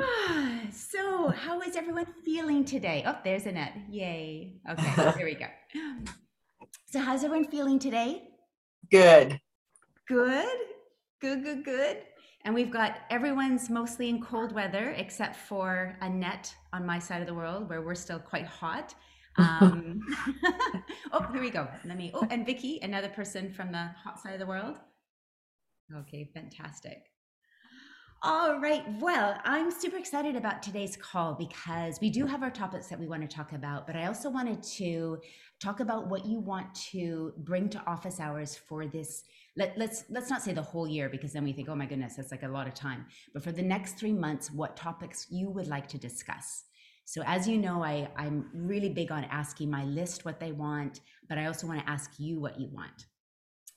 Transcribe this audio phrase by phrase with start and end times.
[0.72, 3.04] So, how is everyone feeling today?
[3.06, 3.74] Oh, there's Annette.
[3.88, 4.60] Yay.
[4.68, 5.46] Okay, here we go.
[6.86, 8.28] So, how's everyone feeling today?
[8.90, 9.40] Good.
[10.08, 10.58] Good,
[11.20, 11.98] good, good, good.
[12.44, 17.26] And we've got everyone's mostly in cold weather except for Annette on my side of
[17.26, 18.94] the world where we're still quite hot.
[19.36, 20.00] Um,
[21.12, 21.68] oh, here we go.
[21.84, 22.10] Let me.
[22.14, 24.76] Oh, and Vicky, another person from the hot side of the world.
[25.94, 27.13] Okay, fantastic.
[28.26, 28.82] All right.
[29.00, 33.06] Well, I'm super excited about today's call because we do have our topics that we
[33.06, 35.18] want to talk about, but I also wanted to
[35.62, 39.24] talk about what you want to bring to office hours for this.
[39.58, 42.16] Let, let's let's not say the whole year because then we think, oh my goodness,
[42.16, 43.04] that's like a lot of time.
[43.34, 46.64] But for the next three months, what topics you would like to discuss.
[47.04, 51.00] So as you know, I, I'm really big on asking my list what they want,
[51.28, 53.04] but I also want to ask you what you want.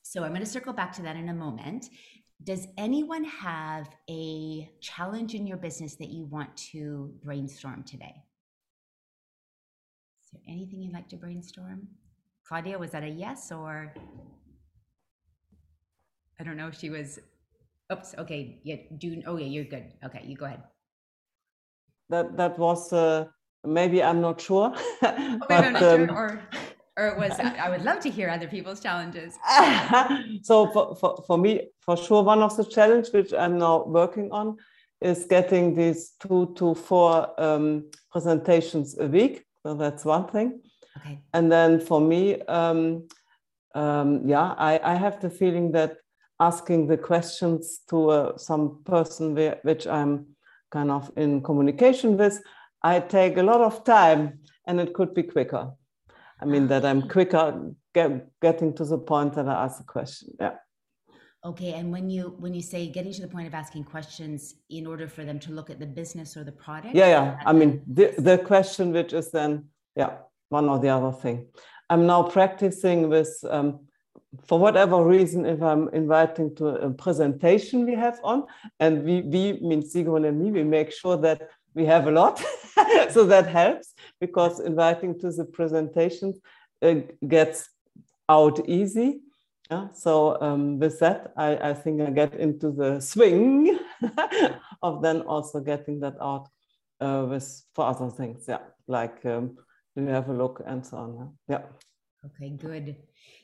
[0.03, 1.89] So I'm going to circle back to that in a moment.
[2.43, 8.13] Does anyone have a challenge in your business that you want to brainstorm today?
[10.23, 11.87] Is there anything you'd like to brainstorm?
[12.47, 13.93] Claudia, was that a yes or?
[16.39, 17.19] I don't know if she was.
[17.91, 18.15] Oops.
[18.19, 18.61] Okay.
[18.63, 18.75] Yeah.
[18.97, 19.21] Do.
[19.25, 19.47] Oh, yeah.
[19.47, 19.85] You're good.
[20.05, 20.23] Okay.
[20.25, 20.63] You go ahead.
[22.09, 23.25] That that was uh,
[23.65, 24.73] maybe I'm not sure.
[25.03, 26.41] Oh, I'm not um, sure, or
[26.97, 29.35] or it was i would love to hear other people's challenges.
[30.43, 34.31] So for, for, for me for sure one of the challenges which i'm now working
[34.31, 34.57] on
[35.01, 39.45] is getting these two to four um, presentations a week.
[39.61, 40.61] So that's one thing.
[40.97, 41.19] Okay.
[41.35, 43.07] And then for me um,
[43.75, 45.97] um, yeah I, I have the feeling that
[46.39, 50.27] asking the questions to uh, some person which i'm
[50.71, 52.41] kind of in communication with
[52.83, 55.71] i take a lot of time and it could be quicker
[56.39, 60.29] I mean, that I'm quicker get, getting to the point that I ask a question.
[60.39, 60.55] Yeah.
[61.45, 64.85] Okay, and when you when you say getting to the point of asking questions in
[64.85, 66.95] order for them to look at the business or the product.
[66.95, 67.39] Yeah, yeah.
[67.45, 69.65] I mean, the the question which is then
[69.95, 70.17] yeah
[70.49, 71.47] one or the other thing.
[71.89, 73.31] I'm now practicing with.
[73.49, 73.87] Um,
[74.45, 78.45] for whatever reason, if I'm inviting to a presentation we have on,
[78.79, 82.43] and we, we mean Sigrun and me, we make sure that we have a lot.
[83.11, 86.33] so that helps because inviting to the presentation
[86.81, 86.95] uh,
[87.27, 87.69] gets
[88.27, 89.21] out easy.
[89.69, 93.77] Yeah, so um, with that, I, I think I get into the swing
[94.81, 96.47] of then also getting that out
[97.01, 98.45] uh, with for other things.
[98.47, 99.57] Yeah, like um,
[99.95, 101.33] do you have a look and so on.
[101.49, 101.63] Yeah.
[102.25, 102.95] Okay, good.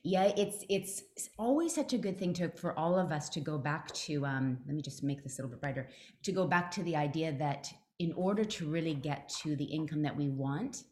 [0.04, 1.04] Yeah, it's it's
[1.38, 4.26] always such a good thing to for all of us to go back to.
[4.26, 5.90] Um, let me just make this a little bit brighter.
[6.24, 10.02] To go back to the idea that in order to really get to the income
[10.02, 10.84] that we want,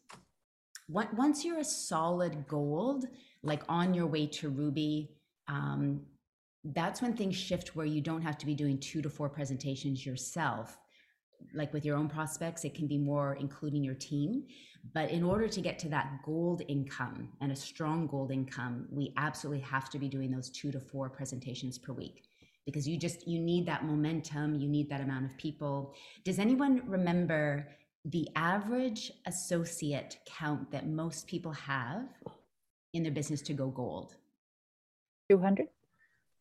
[0.88, 3.06] once you're a solid gold,
[3.42, 5.10] like on your way to Ruby,
[5.48, 6.02] um,
[6.64, 10.06] that's when things shift where you don't have to be doing two to four presentations
[10.06, 10.78] yourself.
[11.54, 14.44] Like with your own prospects, it can be more including your team.
[14.94, 19.12] But in order to get to that gold income and a strong gold income, we
[19.16, 22.22] absolutely have to be doing those two to four presentations per week
[22.66, 25.94] because you just you need that momentum you need that amount of people.
[26.24, 27.68] Does anyone remember
[28.04, 32.08] the average associate count that most people have
[32.92, 34.16] in their business to go gold?
[35.30, 35.68] 200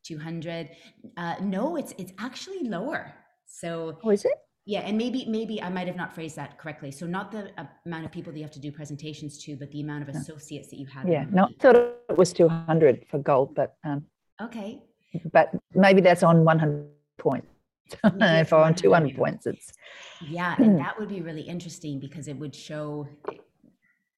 [0.04, 0.70] 200
[1.18, 3.14] uh, no it's it's actually lower.
[3.46, 4.34] So oh is it?
[4.66, 6.92] Yeah and maybe maybe i might have not phrased that correctly.
[6.92, 7.52] So not the
[7.86, 10.70] amount of people that you have to do presentations to but the amount of associates
[10.70, 14.06] that you have yeah no i thought it was 200 for gold but um
[14.40, 14.84] okay
[15.32, 16.86] but maybe that's on 100
[17.18, 17.48] points.
[18.04, 19.74] if I'm on 200 points, it's
[20.22, 23.08] yeah, and that would be really interesting because it would show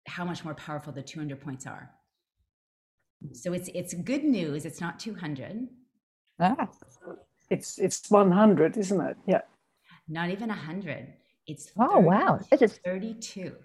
[0.05, 1.89] how much more powerful the 200 points are.
[3.31, 4.65] So it's it's good news.
[4.65, 5.67] It's not 200.
[6.39, 6.67] Ah,
[7.49, 9.17] it's it's 100, isn't it?
[9.25, 9.41] Yeah.
[10.07, 11.13] Not even 100.
[11.47, 13.55] It's oh wow, it is 32.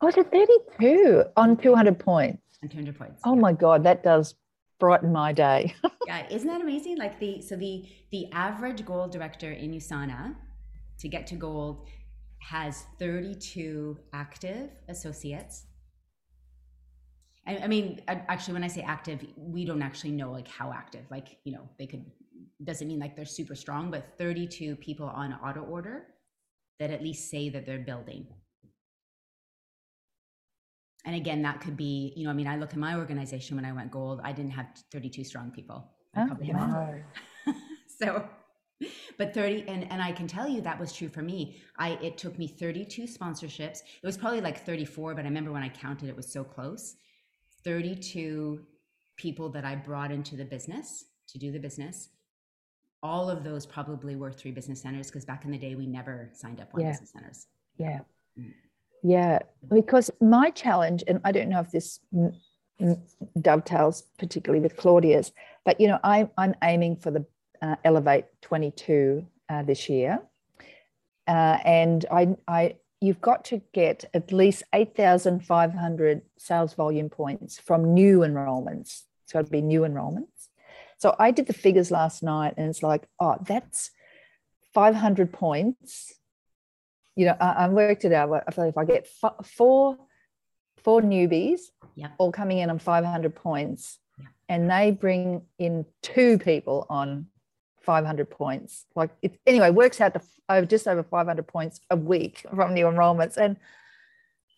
[0.00, 2.42] Oh, it's 32 on 200 points.
[2.62, 3.20] On 200 points.
[3.24, 3.40] Oh yeah.
[3.40, 4.34] my god, that does
[4.78, 5.74] brighten my day.
[6.06, 6.98] yeah, isn't that amazing?
[6.98, 10.34] Like the so the the average gold director in USANA
[10.98, 11.88] to get to gold
[12.38, 15.64] has 32 active associates.
[17.46, 21.04] I, I mean, actually, when I say active, we don't actually know like how active.
[21.10, 22.04] Like you know, they could
[22.62, 26.06] doesn't mean like they're super strong, but 32 people on auto order
[26.78, 28.26] that at least say that they're building
[31.04, 33.64] and again that could be you know i mean i look at my organization when
[33.64, 36.94] i went gold i didn't have 32 strong people oh, no.
[37.98, 38.26] so
[39.18, 42.18] but 30 and and i can tell you that was true for me i it
[42.18, 46.08] took me 32 sponsorships it was probably like 34 but i remember when i counted
[46.08, 46.96] it was so close
[47.64, 48.60] 32
[49.16, 52.08] people that i brought into the business to do the business
[53.04, 56.30] all of those probably were three business centers because back in the day we never
[56.32, 56.90] signed up one Yeah.
[56.92, 57.46] business centers.
[57.76, 58.00] Yeah.
[58.38, 58.54] Mm.
[59.04, 59.40] Yeah.
[59.70, 62.00] Because my challenge, and I don't know if this
[63.40, 65.30] dovetails particularly with Claudia's,
[65.64, 67.24] but you know, I, I'm aiming for the
[67.62, 70.20] uh, Elevate 22 uh, this year.
[71.28, 77.92] Uh, and I, I, you've got to get at least 8,500 sales volume points from
[77.92, 79.02] new enrollments.
[79.24, 80.48] It's got to be new enrollments.
[80.96, 83.90] So I did the figures last night and it's like, oh, that's
[84.72, 86.14] 500 points
[87.16, 88.30] you know, I, I worked it out.
[88.46, 89.06] I feel if I get
[89.44, 89.96] four,
[90.78, 91.60] four newbies,
[91.96, 92.10] Yep.
[92.18, 94.26] all coming in on 500 points, Yeah.
[94.48, 97.26] and they bring in two people on
[97.82, 98.86] 500 points.
[98.96, 102.74] Like it anyway, works out to f- over just over 500 points a week from
[102.74, 103.56] new enrollments, and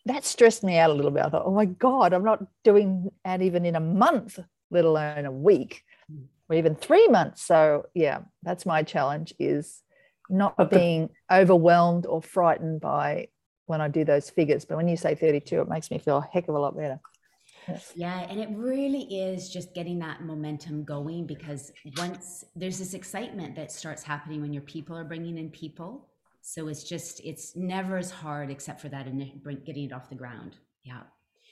[0.05, 1.25] that stressed me out a little bit.
[1.25, 4.39] I thought, oh my god, I'm not doing that even in a month,
[4.71, 6.23] let alone a week, Mm.
[6.49, 7.43] or even three months.
[7.43, 9.83] So yeah, that's my challenge is
[10.29, 13.27] not But the- being overwhelmed or frightened by
[13.65, 14.65] when I do those figures.
[14.65, 16.99] But when you say 32, it makes me feel a heck of a lot better.
[17.95, 23.55] Yeah, and it really is just getting that momentum going because once there's this excitement
[23.55, 26.07] that starts happening when your people are bringing in people.
[26.41, 29.19] So it's just it's never as hard except for that and
[29.65, 30.55] getting it off the ground.
[30.83, 31.01] Yeah.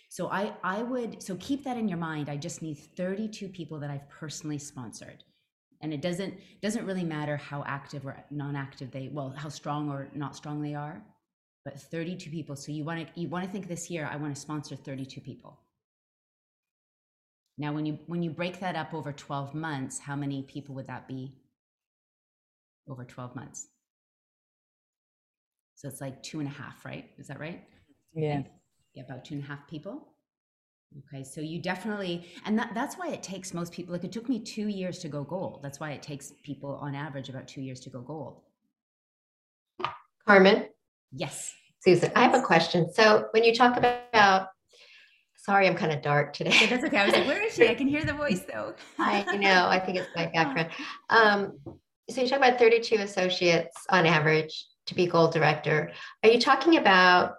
[0.08, 2.30] So I I would so keep that in your mind.
[2.30, 5.22] I just need 32 people that I've personally sponsored.
[5.86, 6.34] And it doesn't
[6.64, 10.74] doesn't really matter how active or non-active they well how strong or not strong they
[10.74, 11.00] are,
[11.64, 12.56] but 32 people.
[12.56, 15.22] So you want to you want to think this year I want to sponsor 32
[15.22, 15.60] people.
[17.60, 20.88] Now, when you when you break that up over twelve months, how many people would
[20.88, 21.36] that be?
[22.90, 23.68] Over twelve months.
[25.76, 27.12] So it's like two and a half, right?
[27.20, 27.64] Is that right?
[28.16, 28.42] Yeah.
[28.96, 30.15] Yeah, about two and a half people.
[31.14, 33.94] Okay, so you definitely, and that, that's why it takes most people.
[33.94, 35.60] Like it took me two years to go gold.
[35.62, 38.42] That's why it takes people on average about two years to go gold.
[40.26, 40.70] Carmen,
[41.16, 41.54] Yes.
[41.80, 42.92] Susan, I have a question.
[42.92, 44.48] So when you talk about,
[45.38, 46.66] sorry, I'm kind of dark today.
[46.68, 46.98] that's okay.
[46.98, 47.68] I was like, where is she?
[47.68, 48.74] I can hear the voice though.
[49.00, 50.70] I know, I think it's my background.
[51.10, 51.60] Um,
[52.10, 55.92] so you talk about 32 associates on average to be gold director.
[56.24, 57.36] Are you talking about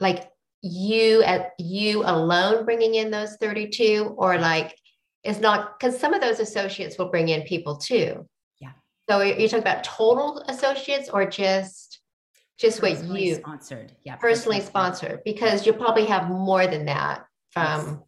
[0.00, 0.30] like
[0.62, 4.76] you at you alone bringing in those 32 or like
[5.22, 8.26] it's not because some of those associates will bring in people too.
[8.60, 8.72] Yeah.
[9.08, 12.00] So you're you're talking about total associates or just
[12.58, 13.92] just what you sponsored.
[14.04, 14.16] Yeah.
[14.16, 18.02] personally sponsored because you'll probably have more than that from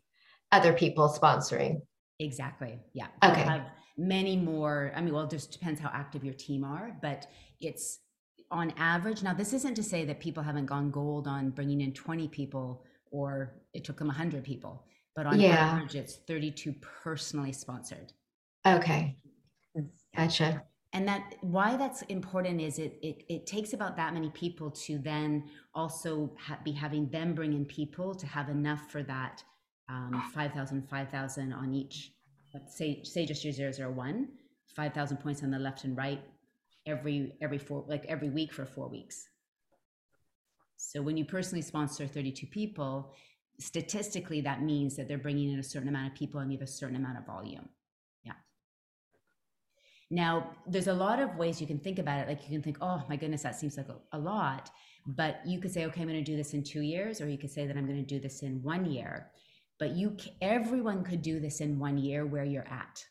[0.52, 1.82] other people sponsoring.
[2.18, 2.78] Exactly.
[2.94, 3.08] Yeah.
[3.22, 3.42] Okay.
[3.42, 3.66] Have
[3.96, 4.92] many more.
[4.94, 7.26] I mean, well, it just depends how active your team are, but
[7.60, 7.98] it's
[8.50, 9.22] on average.
[9.22, 12.84] Now, this isn't to say that people haven't gone gold on bringing in 20 people
[13.10, 14.84] or it took them 100 people,
[15.14, 15.56] but on Yeah.
[15.72, 16.72] average, it's 32
[17.04, 18.12] personally sponsored.
[18.66, 19.16] Okay.
[20.16, 20.62] Gotcha.
[20.94, 24.98] And that why that's important is it it, it takes about that many people to
[24.98, 29.42] then also ha- be having them bring in people to have enough for that
[29.90, 32.12] um, 5,000, 5,000 on each.
[32.54, 34.28] Let's say say just your 001,
[34.74, 36.22] 5,000 points on the left and right
[36.88, 39.28] every every four like every week for four weeks.
[40.76, 43.14] So when you personally sponsor 32 people,
[43.60, 46.68] statistically that means that they're bringing in a certain amount of people and you have
[46.68, 47.68] a certain amount of volume.
[48.24, 48.34] Yeah.
[50.10, 52.28] Now, there's a lot of ways you can think about it.
[52.28, 54.70] Like you can think, oh my goodness, that seems like a, a lot.
[55.06, 57.38] But you could say, okay, I'm going to do this in two years, or you
[57.38, 59.30] could say that I'm going to do this in one year.
[59.78, 63.04] But you, everyone could do this in one year where you're at,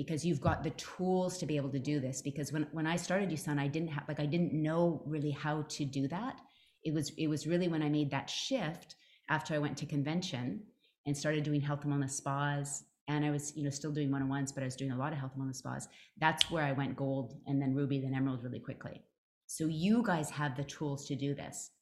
[0.00, 2.22] because you've got the tools to be able to do this.
[2.22, 5.60] Because when when I started USANA, I didn't have like I didn't know really how
[5.76, 6.40] to do that.
[6.84, 8.96] It was it was really when I made that shift
[9.28, 10.62] after I went to convention
[11.06, 14.52] and started doing health and wellness spas and I was, you know, still doing one-on-ones,
[14.52, 15.88] but I was doing a lot of health and wellness spas.
[16.18, 19.02] That's where I went gold and then ruby, then emerald really quickly.
[19.46, 21.72] So you guys have the tools to do this.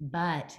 [0.00, 0.56] But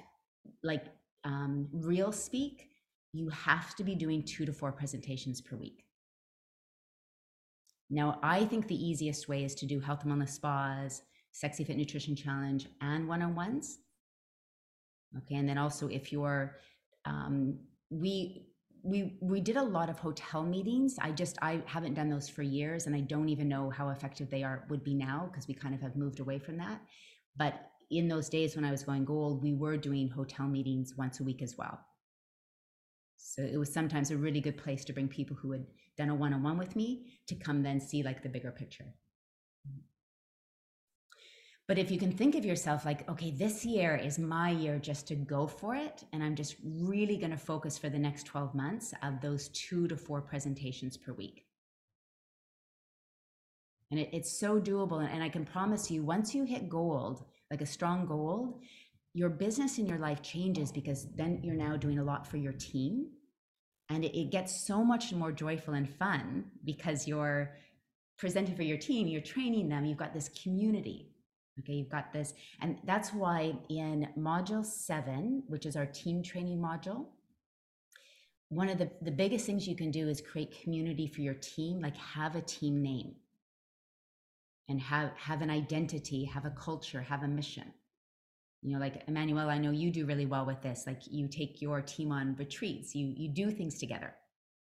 [0.64, 0.86] like
[1.24, 2.68] um, real speak,
[3.14, 5.86] you have to be doing two to four presentations per week.
[7.92, 11.78] Now, I think the easiest way is to do health and wellness spas, sexy fit
[11.78, 13.80] nutrition challenge, and one-on-ones.
[15.18, 16.56] Okay, and then also if you're,
[17.06, 18.48] um, we
[18.84, 20.96] we we did a lot of hotel meetings.
[21.00, 24.32] I just i haven't done those for years and i don't even know how effective
[24.32, 26.82] they are would be now because we kind of have moved away from that.
[27.38, 31.20] But in those days when i was going gold we were doing hotel meetings once
[31.20, 31.80] a week as well
[33.32, 35.66] so it was sometimes a really good place to bring people who had
[35.98, 38.94] done a one-on-one with me to come then see like the bigger picture
[41.72, 45.08] but if you can think of yourself like, okay, this year is my year just
[45.08, 48.54] to go for it, and I'm just really going to focus for the next 12
[48.54, 51.46] months of those two to four presentations per week.
[53.90, 55.02] And it, it's so doable.
[55.02, 58.60] And I can promise you, once you hit gold, like a strong gold,
[59.14, 62.52] your business and your life changes because then you're now doing a lot for your
[62.52, 63.08] team.
[63.92, 67.58] And it, it gets so much more joyful and fun because you're
[68.18, 71.10] presenting for your team, you're training them, you've got this community.
[71.60, 72.34] Okay, you've got this.
[72.62, 77.08] And that's why in module seven, which is our team training module,
[78.48, 81.82] one of the, the biggest things you can do is create community for your team,
[81.82, 83.16] like have a team name
[84.72, 87.74] and have have an identity, have a culture, have a mission.
[88.62, 90.84] You know, like Emmanuel, I know you do really well with this.
[90.86, 94.14] Like you take your team on retreats, you you do things together.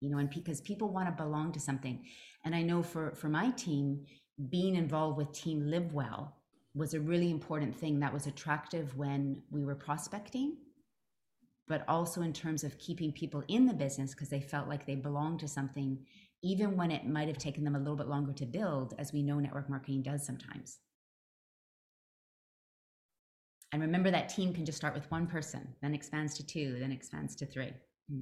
[0.00, 2.04] You know, and because people want to belong to something.
[2.44, 4.04] And I know for for my team,
[4.50, 6.36] being involved with Team Live Well
[6.74, 10.58] was a really important thing that was attractive when we were prospecting
[11.68, 14.94] but also in terms of keeping people in the business because they felt like they
[14.94, 15.98] belonged to something
[16.42, 19.22] even when it might have taken them a little bit longer to build, as we
[19.22, 20.78] know network marketing does sometimes.
[23.72, 26.92] And remember that team can just start with one person, then expands to two, then
[26.92, 27.72] expands to three.
[28.10, 28.20] Hmm.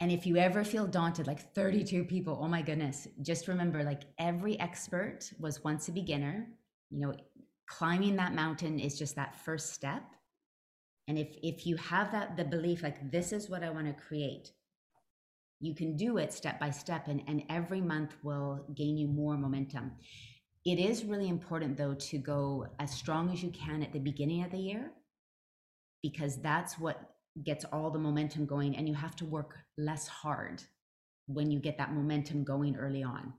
[0.00, 4.02] And if you ever feel daunted, like 32 people, oh my goodness, just remember like
[4.18, 6.46] every expert was once a beginner.
[6.90, 7.14] You know,
[7.66, 10.02] climbing that mountain is just that first step.
[11.08, 14.02] And if if you have that the belief like this is what I want to
[14.02, 14.50] create,
[15.60, 19.36] you can do it step by step and, and every month will gain you more
[19.36, 19.92] momentum
[20.66, 24.42] it is really important though to go as strong as you can at the beginning
[24.42, 24.90] of the year
[26.02, 30.62] because that's what gets all the momentum going and you have to work less hard
[31.28, 33.32] when you get that momentum going early on.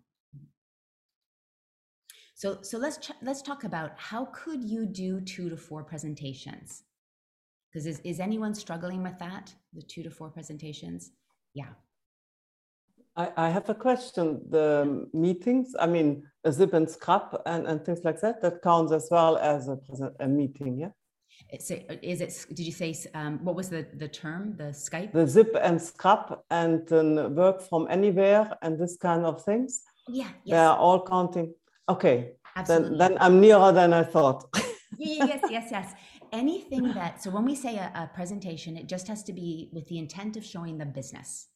[2.36, 6.84] So so let's ch- let's talk about how could you do 2 to 4 presentations?
[7.69, 11.12] Because is, is anyone struggling with that the 2 to 4 presentations?
[11.53, 11.74] Yeah
[13.17, 14.41] I, I have a question.
[14.50, 18.91] The meetings, I mean, a Sip and Scrub and, and things like that, that counts
[18.91, 20.89] as well as a, present, a meeting, yeah?
[21.59, 25.13] So is it, did you say, um, what was the, the term, the Skype?
[25.13, 29.81] The Sip and Scrub and um, work from anywhere and this kind of things?
[30.07, 30.53] Yeah, yes.
[30.53, 31.53] They are all counting.
[31.89, 32.97] Okay, Absolutely.
[32.97, 34.45] Then, then I'm nearer than I thought.
[34.97, 35.93] yes, yes, yes.
[36.31, 39.88] Anything that, so when we say a, a presentation, it just has to be with
[39.88, 41.47] the intent of showing the business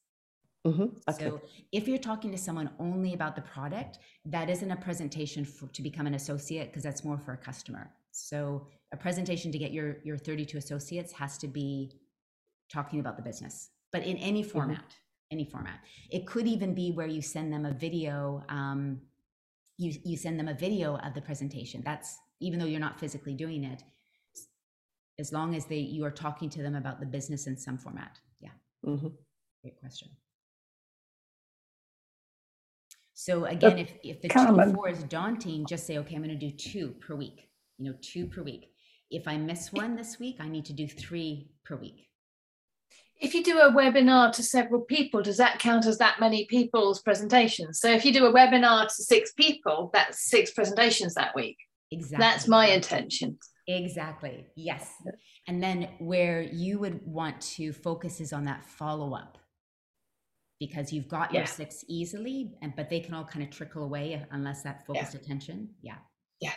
[0.66, 0.84] Mm-hmm.
[1.10, 1.26] Okay.
[1.26, 1.42] So
[1.72, 5.82] if you're talking to someone only about the product, that isn't a presentation for, to
[5.82, 7.92] become an associate because that's more for a customer.
[8.12, 11.92] So a presentation to get your your 32 associates has to be
[12.72, 14.52] talking about the business, but in any mm-hmm.
[14.52, 15.32] format, mm-hmm.
[15.32, 15.80] any format.
[16.12, 18.44] It could even be where you send them a video.
[18.50, 19.02] Um,
[19.78, 21.82] you you send them a video of the presentation.
[21.84, 23.84] That's even though you're not physically doing it,
[25.20, 28.20] as long as they you are talking to them about the business in some format.
[28.40, 28.50] Yeah.
[28.86, 29.08] Mm-hmm.
[29.64, 30.10] Great question.
[33.22, 36.36] So again, if, if the two to four is daunting, just say, okay, I'm going
[36.40, 38.72] to do two per week, you know, two per week.
[39.12, 42.08] If I miss one this week, I need to do three per week.
[43.22, 47.04] If you do a webinar to several people, does that count as that many people's
[47.04, 47.80] presentations?
[47.80, 51.58] So if you do a webinar to six people, that's six presentations that week.
[51.92, 52.18] Exactly.
[52.18, 53.38] That's my intention.
[53.68, 54.48] Exactly.
[54.56, 54.96] Yes.
[55.48, 59.38] And then where you would want to focus is on that follow up
[60.62, 61.40] because you've got yeah.
[61.40, 65.16] your six easily and but they can all kind of trickle away unless that focused
[65.16, 65.20] yeah.
[65.20, 65.68] attention.
[65.82, 65.96] Yeah.
[66.40, 66.54] Yeah.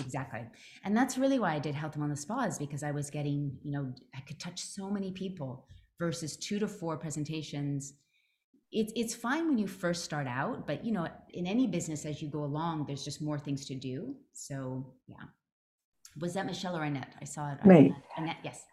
[0.00, 0.40] Exactly.
[0.84, 3.72] And that's really why i did health and wellness spas because i was getting you
[3.72, 5.66] know i could touch so many people
[5.98, 7.92] versus two to four presentations.
[8.72, 12.22] It's it's fine when you first start out but you know in any business as
[12.22, 14.16] you go along there's just more things to do.
[14.32, 15.26] So yeah.
[16.22, 17.14] Was that michelle or annette?
[17.20, 18.64] I saw it me annette yes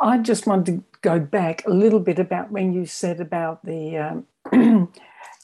[0.00, 3.96] I just wanted to go back a little bit about when you said about the
[3.98, 4.26] um,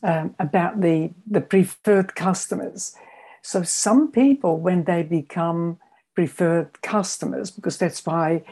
[0.03, 2.95] um, about the the preferred customers.
[3.43, 5.79] So some people, when they become
[6.15, 8.45] preferred customers, because that's why,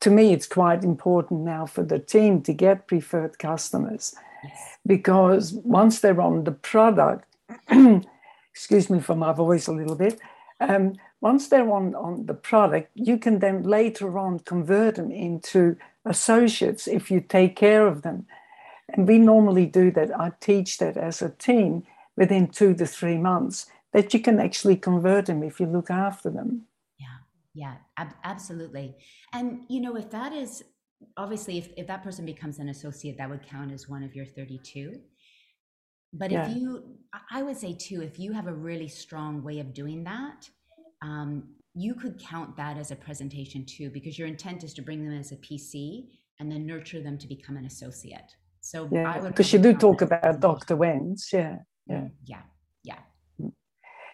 [0.00, 4.16] to me, it's quite important now for the team to get preferred customers,
[4.84, 7.24] because once they're on the product,
[8.52, 10.18] excuse me for my voice a little bit.
[10.58, 15.76] Um, once they're on, on the product, you can then later on convert them into
[16.04, 18.26] associates if you take care of them.
[18.88, 20.10] And we normally do that.
[20.18, 21.84] I teach that as a team
[22.16, 26.28] within two to three months that you can actually convert them if you look after
[26.28, 26.62] them.
[26.98, 27.18] Yeah,
[27.54, 28.96] yeah, ab- absolutely.
[29.32, 30.64] And, you know, if that is
[31.16, 34.26] obviously, if, if that person becomes an associate, that would count as one of your
[34.26, 34.98] 32.
[36.12, 36.50] But yeah.
[36.50, 36.96] if you,
[37.30, 40.50] I would say too, if you have a really strong way of doing that,
[41.02, 41.44] um,
[41.74, 45.18] you could count that as a presentation too, because your intent is to bring them
[45.18, 48.36] as a PC and then nurture them to become an associate.
[48.60, 50.76] So Yeah, because you do talk count that as about Dr.
[50.76, 51.32] Wentz.
[51.32, 51.56] Yeah.
[51.88, 52.08] Yeah.
[52.24, 52.42] Yeah,
[52.84, 52.98] yeah.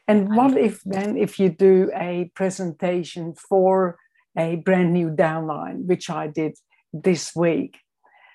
[0.06, 3.98] And I what if then if you do a presentation for
[4.36, 6.56] a brand new downline, which I did
[6.92, 7.76] this week,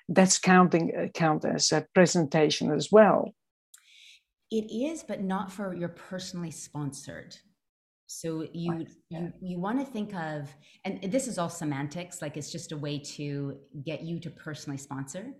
[0.08, 3.34] that's counting uh, count as a presentation as well.
[4.50, 7.36] It is, but not for your personally sponsored.
[8.06, 9.20] So you yeah.
[9.20, 12.20] you you want to think of, and this is all semantics.
[12.20, 15.32] Like it's just a way to get you to personally sponsor,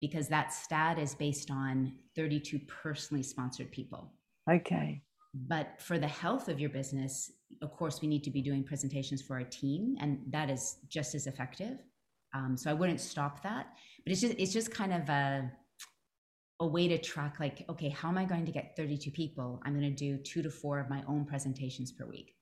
[0.00, 4.12] because that stat is based on 32 personally sponsored people.
[4.50, 5.02] Okay.
[5.34, 7.30] But for the health of your business,
[7.62, 11.14] of course, we need to be doing presentations for our team, and that is just
[11.14, 11.78] as effective.
[12.34, 13.68] Um, so I wouldn't stop that,
[14.04, 15.50] but it's just it's just kind of a
[16.60, 19.60] a way to track like okay how am i going to get 32 people?
[19.64, 22.34] I'm going to do two to four of my own presentations per week.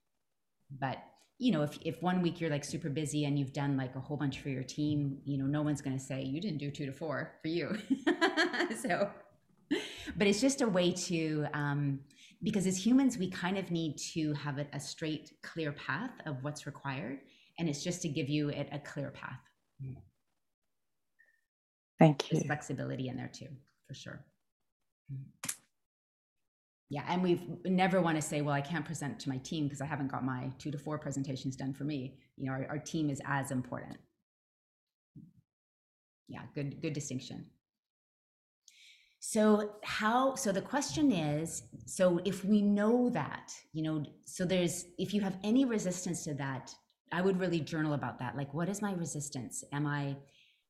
[0.80, 0.99] But
[1.38, 4.00] you know if, if one week you're like super busy and you've done like a
[4.00, 6.70] whole bunch for your team you know no one's going to say you didn't do
[6.70, 7.76] two to four for you.
[8.82, 9.11] So
[10.16, 12.00] but it's just a way to um,
[12.42, 16.42] because as humans we kind of need to have a, a straight clear path of
[16.42, 17.18] what's required
[17.58, 19.40] and it's just to give you it a clear path.
[21.99, 22.38] Thank you.
[22.38, 23.49] there's flexibility in there too
[23.87, 24.25] for sure.
[25.12, 25.50] Mm-hmm.
[26.88, 29.81] Yeah and we've never want to say well i can't present to my team because
[29.81, 32.19] i haven't got my two to four presentations done for me.
[32.37, 33.99] You know our, our team is as important.
[36.28, 37.47] Yeah good good distinction.
[39.19, 44.87] So how so the question is so if we know that you know so there's
[44.99, 46.73] if you have any resistance to that
[47.12, 48.37] i would really journal about that.
[48.37, 49.64] Like what is my resistance?
[49.73, 50.16] Am i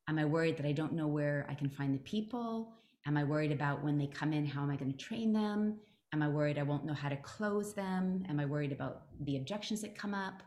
[0.09, 2.73] am i worried that i don't know where i can find the people
[3.07, 5.79] am i worried about when they come in how am i going to train them?
[6.13, 8.25] Am i worried i won't know how to close them?
[8.29, 10.43] Am i worried about the objections that come up?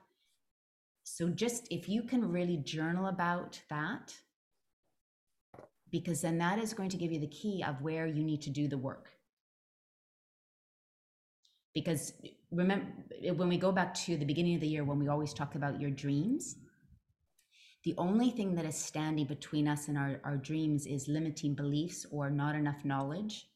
[1.04, 4.14] So just if you can really journal about that
[5.92, 8.50] because then that is going to give you the key of where you need to
[8.50, 9.10] do the work.
[11.74, 12.14] Because
[12.52, 12.86] remember
[13.36, 15.80] when we go back to the beginning of the year when we always talk about
[15.80, 16.56] your dreams
[17.90, 22.06] the only thing that is standing between us and our, our dreams is limiting beliefs
[22.12, 23.48] or not enough knowledge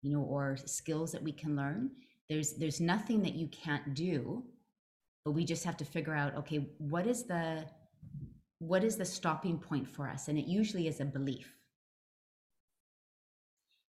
[0.00, 1.90] you know or skills that we can learn.
[2.30, 4.44] There's there's nothing that you can't do
[5.26, 7.66] but we just have to figure out okay what is the
[8.60, 10.28] what is the stopping point for us?
[10.28, 11.54] And it usually is a belief.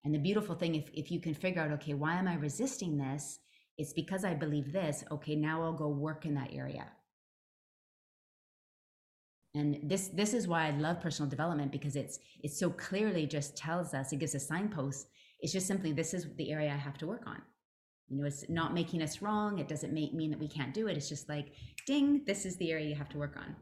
[0.05, 2.99] And the beautiful thing if, if you can figure out okay why am i resisting
[2.99, 3.39] this?
[3.79, 5.05] It's because i believe this.
[5.13, 6.87] Okay now i'll go work in that area
[9.55, 13.57] and this this is why i love personal development because it's it's so clearly just
[13.57, 15.07] tells us it gives us signposts.
[15.41, 17.43] It's just simply this is the area i have to work on.
[18.09, 19.59] You know it's not making us wrong.
[19.59, 20.97] It doesn't make, mean that we can't do it.
[20.97, 21.53] It's just like
[21.87, 23.55] ding this is the area you have to work on.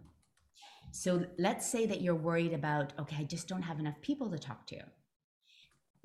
[0.92, 4.38] So let's say that you're worried about okay i just don't have enough people to
[4.38, 4.78] talk to.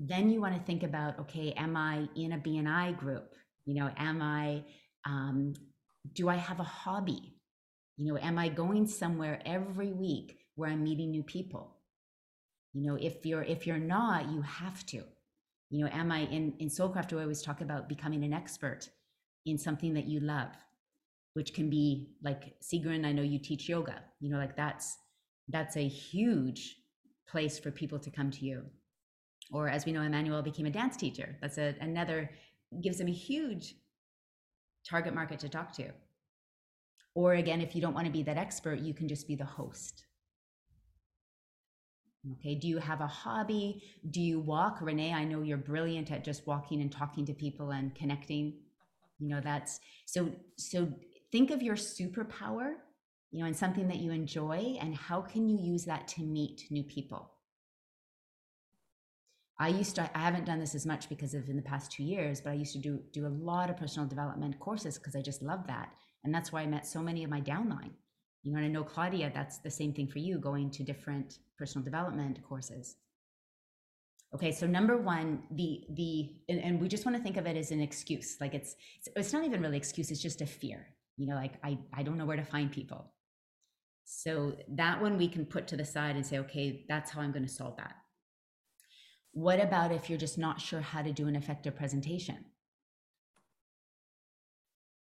[0.00, 3.34] Then you want to think about okay am i in a bni group?
[3.66, 4.64] You know am i
[5.04, 5.54] um,
[6.14, 7.35] do i have a hobby
[7.96, 11.76] you know am i going somewhere every week where i'm meeting new people
[12.72, 15.02] you know if you're if you're not you have to
[15.70, 18.88] you know am i in in soulcraft we always talk about becoming an expert
[19.44, 20.50] in something that you love
[21.36, 24.96] which can be like Sigrun, I know you teach yoga, you know, like that's
[25.48, 26.78] that's a huge
[27.28, 28.62] place for people to come to you.
[29.52, 31.36] Or as we know, Emmanuel became a dance teacher.
[31.42, 32.30] That's a, another
[32.82, 33.74] gives them a huge
[34.88, 35.90] target market to talk to.
[37.16, 39.44] Or again, if you don't want to be that expert, you can just be the
[39.46, 40.04] host.
[42.34, 43.82] Okay, do you have a hobby?
[44.10, 44.82] Do you walk?
[44.82, 48.58] Renee, I know you're brilliant at just walking and talking to people and connecting.
[49.18, 50.92] You know, that's so so
[51.32, 52.74] think of your superpower,
[53.30, 56.66] you know, and something that you enjoy and how can you use that to meet
[56.70, 57.32] new people?
[59.58, 62.02] I used to I haven't done this as much because of in the past 2
[62.02, 65.22] years, but I used to do do a lot of personal development courses because I
[65.22, 65.88] just love that.
[66.26, 67.92] And that's why I met so many of my downline.
[68.42, 71.38] You know, and I know Claudia, that's the same thing for you going to different
[71.56, 72.96] personal development courses.
[74.34, 77.56] Okay, so number one, the the and, and, we just want to think of it
[77.56, 78.38] as an excuse.
[78.40, 78.74] Like it's
[79.14, 80.88] it's not even really excuse, it's just a fear.
[81.16, 83.12] You know, like I I don't know where to find people.
[84.04, 87.30] So that one we can put to the side and say, okay, that's how I'm
[87.30, 87.94] going to solve that.
[89.32, 92.44] What about if you're just not sure how to do an effective presentation?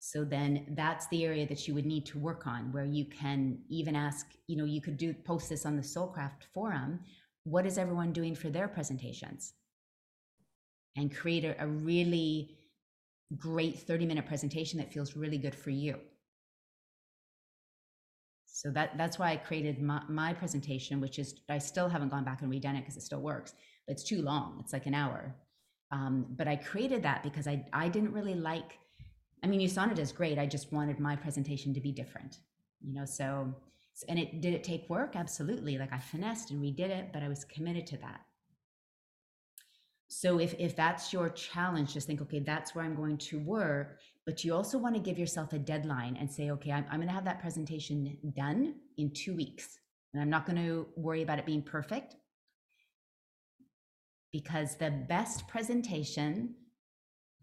[0.08, 3.58] So then that's the area that you would need to work on where you can
[3.70, 7.00] even ask, you know, you could do post this on the Soulcraft forum.
[7.44, 9.54] What is everyone doing for their presentations?
[10.96, 12.52] And create a, a really
[13.36, 15.98] great 30 minute presentation that feels really good for you.
[18.46, 22.24] So that that's why I created my, my presentation, which is I still haven't gone
[22.24, 23.56] back and redone it because it still works.
[23.88, 24.60] But it's too long.
[24.60, 25.36] It's like an hour.
[25.92, 28.78] Um, but I created that because I I didn't really like.
[29.46, 30.40] I mean, USANA is great.
[30.40, 32.40] I just wanted my presentation to be different,
[32.82, 33.06] you know.
[33.06, 33.54] So,
[34.10, 35.16] and it did it take work?
[35.16, 35.78] Absolutely.
[35.78, 38.22] Like I finessed and redid it, but I was committed to that.
[40.08, 44.00] So if if that's your challenge, just think, okay, that's where I'm going to work.
[44.26, 47.08] But you also want to give yourself a deadline and say, okay, I'm, I'm going
[47.08, 49.78] to have that presentation done in two weeks,
[50.12, 52.16] and I'm not going to worry about it being perfect
[54.32, 56.56] because the best presentation,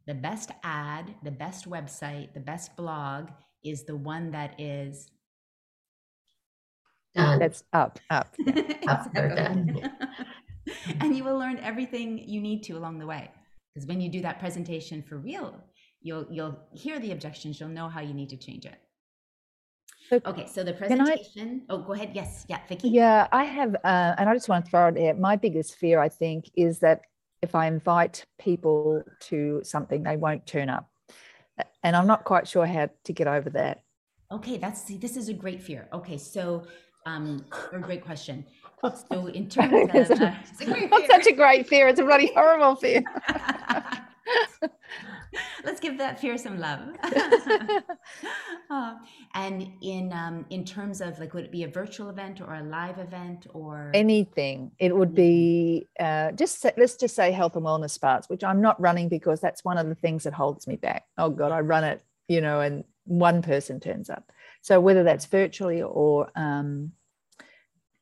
[0.07, 3.29] the best ad, the best website, the best blog
[3.65, 5.11] is the one that is
[7.15, 7.39] Done.
[7.39, 8.35] That's up, up.
[8.89, 9.91] Up or done.
[11.01, 13.31] and you will learn everything you need to along the way.
[13.75, 15.63] Because when you do that presentation for real,
[16.01, 18.79] you'll you'll hear the objections, you'll know how you need to change it.
[20.09, 21.63] So Okay, so the Can I- presentation.
[21.69, 22.13] Oh, go ahead.
[22.15, 22.89] Yes, yeah, Vicky.
[22.89, 25.13] Yeah, I have, uh, and I just want to throw it there.
[25.15, 27.03] My biggest fear, I think, is that
[27.43, 30.89] if I invite people to something, they won't turn up.
[31.83, 33.83] And I'm not quite sure how to get over that.
[34.31, 35.89] Okay, that's see, this is a great fear.
[35.93, 36.65] Okay, so
[37.05, 38.47] um, a great question.
[39.09, 41.07] So in terms of It's uh, it's a great fear.
[41.09, 41.89] such a great fear.
[41.89, 43.03] It's a bloody horrible fear.
[45.65, 46.81] Let's give that fear some love.
[48.71, 48.95] Uh,
[49.35, 52.63] and in um, in terms of like, would it be a virtual event or a
[52.63, 53.91] live event or?
[53.95, 54.73] Anything.
[54.79, 58.61] It would be uh, just say, let's just say health and wellness parts, which I'm
[58.61, 61.05] not running because that's one of the things that holds me back.
[61.19, 64.31] Oh God, I run it, you know, and one person turns up.
[64.61, 66.93] So whether that's virtually or um,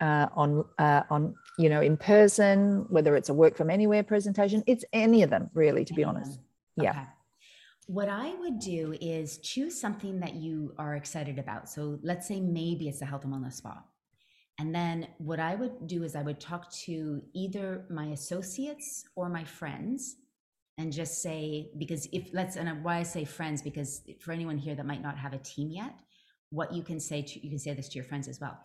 [0.00, 4.62] uh, on uh, on you know in person, whether it's a work from anywhere presentation,
[4.66, 6.32] it's any of them really, to be honest.
[6.32, 6.84] them.
[6.84, 7.06] Yeah.
[7.90, 11.68] What I would do is choose something that you are excited about.
[11.68, 13.82] So let's say maybe it's a health and wellness spa.
[14.60, 19.28] And then what I would do is I would talk to either my associates or
[19.28, 20.14] my friends
[20.78, 24.76] and just say, because if let's, and why I say friends, because for anyone here
[24.76, 25.94] that might not have a team yet,
[26.50, 28.56] what you can say to, you can say this to your friends as well.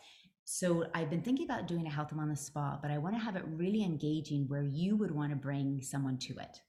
[0.43, 3.21] So I've been thinking about doing a health and wellness spa, but I want to
[3.21, 6.59] have it really engaging where you would want to bring someone to it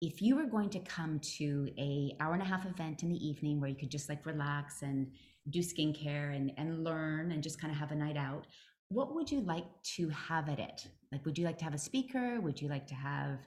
[0.00, 3.26] if you were going to come to a hour and a half event in the
[3.26, 5.10] evening where you could just like relax and
[5.50, 8.46] do skincare and, and learn and just kind of have a night out
[8.90, 10.86] what would you like to have at it?
[11.12, 12.40] Like would you like to have a speaker?
[12.40, 13.38] Would you like to have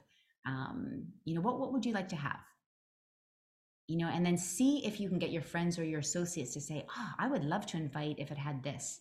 [0.46, 2.40] um, you know what, what would you like to have?
[3.86, 6.60] You know and then see if you can get your friends or your associates to
[6.60, 9.00] say oh i would love to invite if it had this.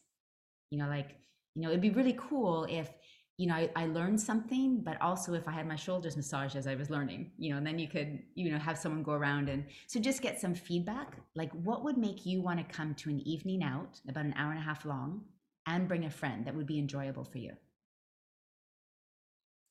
[0.69, 1.15] You know like
[1.55, 2.89] you know it'd be really cool if
[3.37, 6.67] you know I, I learned something but also if i had my shoulders massaged as
[6.67, 9.49] i was learning you know and then you could you know have someone go around
[9.49, 13.09] and so just get some feedback like what would make you want to come to
[13.09, 15.21] an evening out about an hour and a half long
[15.67, 17.53] and bring a friend that would be enjoyable for you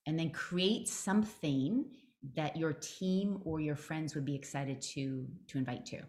[0.07, 1.85] and then create something
[2.35, 6.01] that your team or your friends would be excited to to invite to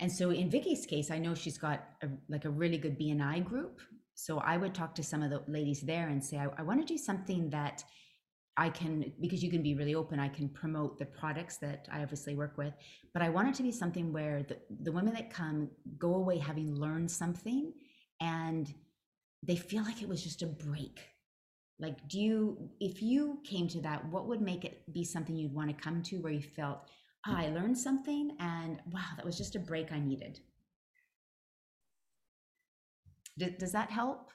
[0.00, 3.44] and so in Vicky's case, I know she's got a, like a really good BNI
[3.44, 3.80] group.
[4.20, 6.78] So I would talk to some of the ladies there and say, I, I want
[6.80, 7.82] to do something that
[8.58, 12.02] I can, because you can be really open, I can promote the products that I
[12.02, 12.74] obviously work with.
[13.14, 16.36] But I want it to be something where the, the women that come go away
[16.36, 17.72] having learned something
[18.20, 18.74] and
[19.42, 21.00] they feel like it was just a break.
[21.78, 25.54] Like, do you, if you came to that, what would make it be something you'd
[25.54, 26.80] want to come to where you felt,
[27.26, 30.40] "Ah, I learned something and wow, that was just a break I needed?
[33.40, 34.30] Does, does that help?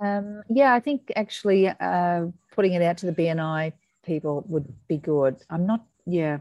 [0.00, 3.72] Um, yeah, I think actually uh, putting it out to the BNI
[4.04, 5.36] people would be good.
[5.50, 6.38] I'm not, yeah.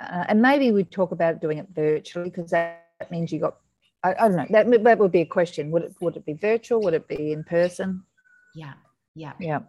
[0.00, 3.56] Uh, and maybe we talk about doing it virtually because that, that means you got,
[4.04, 5.70] I, I don't know, that, that would be a question.
[5.70, 6.80] Would it, would it be virtual?
[6.82, 8.02] Would it be in person?
[8.54, 8.74] Yeah,
[9.14, 9.32] yeah.
[9.40, 9.60] Yeah.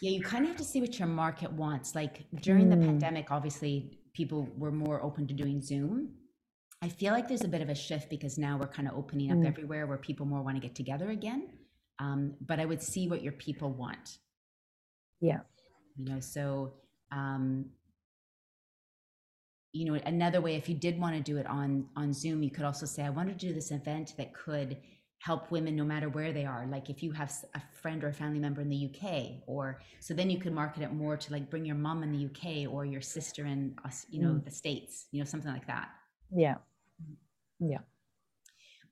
[0.00, 1.94] Yeah, you kind of have to see what your market wants.
[1.94, 2.86] Like during the Mm.
[2.86, 6.14] pandemic, obviously people were more open to doing Zoom.
[6.82, 9.30] I feel like there's a bit of a shift because now we're kind of opening
[9.30, 9.46] up Mm.
[9.46, 11.50] everywhere where people more want to get together again.
[11.98, 14.18] Um, but I would see what your people want.
[15.20, 15.40] Yeah.
[15.96, 16.72] You know, so
[17.12, 17.66] um,
[19.72, 22.50] you know, another way if you did want to do it on on Zoom, you
[22.50, 24.78] could also say, I want to do this event that could
[25.18, 28.12] help women no matter where they are like if you have a friend or a
[28.12, 29.04] family member in the uk
[29.46, 32.24] or so then you could market it more to like bring your mom in the
[32.24, 34.44] uk or your sister in us you know Mm.
[34.46, 35.90] the states you know something like that
[36.34, 36.54] Yeah.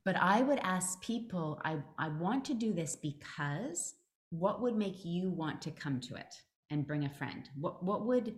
[0.04, 3.94] But i would ask people i i want to do this because
[4.30, 6.34] what would make you want to come to it
[6.70, 7.48] and bring a friend?
[7.58, 8.34] What what would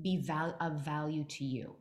[0.00, 1.76] be val- of value to you?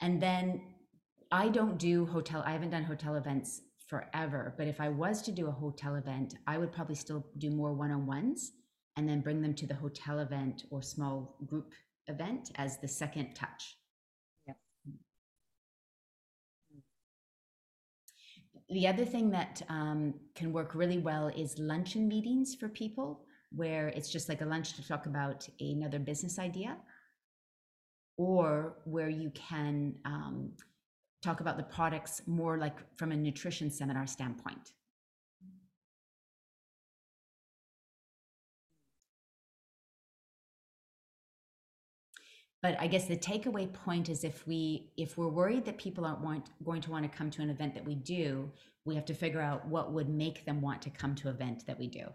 [0.00, 0.62] And then
[1.32, 5.32] I don't do hotel, I haven't done hotel events forever, but if I was to
[5.32, 8.52] do a hotel event, I would probably still do more one on ones
[8.96, 11.72] and then bring them to the hotel event or small group
[12.08, 13.76] event as the second touch.
[18.68, 23.88] The other thing that um, can work really well is luncheon meetings for people, where
[23.88, 26.76] it's just like a lunch to talk about another business idea,
[28.16, 30.50] or where you can um,
[31.22, 34.72] talk about the products more like from a nutrition seminar standpoint.
[42.66, 44.60] But i guess the takeaway point is if we
[44.96, 47.74] if we're worried that people aren't want, going to want to come to an event
[47.74, 48.50] that we do
[48.86, 51.66] we have to figure out what would make them want to come to an event
[51.66, 52.06] that we do.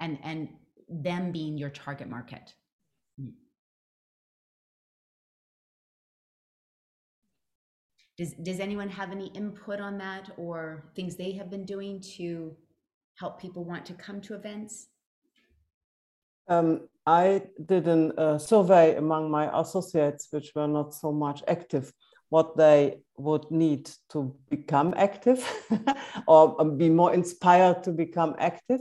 [0.00, 0.48] And and
[0.88, 2.54] them being your target market.
[8.18, 12.56] Does does anyone have any input on that or things they have been doing to
[13.18, 14.88] help people want to come to events
[16.48, 21.92] um, I did a uh, survey among my associates, which were not so much active,
[22.30, 25.40] what they would need to become active
[26.26, 28.80] or um, be more inspired to become active.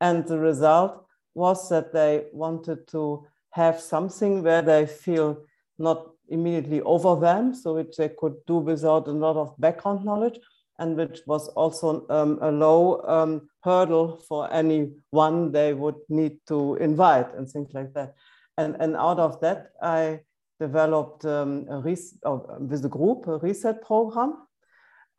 [0.00, 5.44] And the result was that they wanted to have something where they feel
[5.78, 10.38] not immediately overwhelmed, so which they could do without a lot of background knowledge,
[10.78, 16.76] and which was also um, a low um, hurdle for anyone they would need to
[16.76, 18.14] invite and things like that.
[18.58, 20.20] And, and out of that, I
[20.60, 24.36] developed um, uh, with the group a reset program.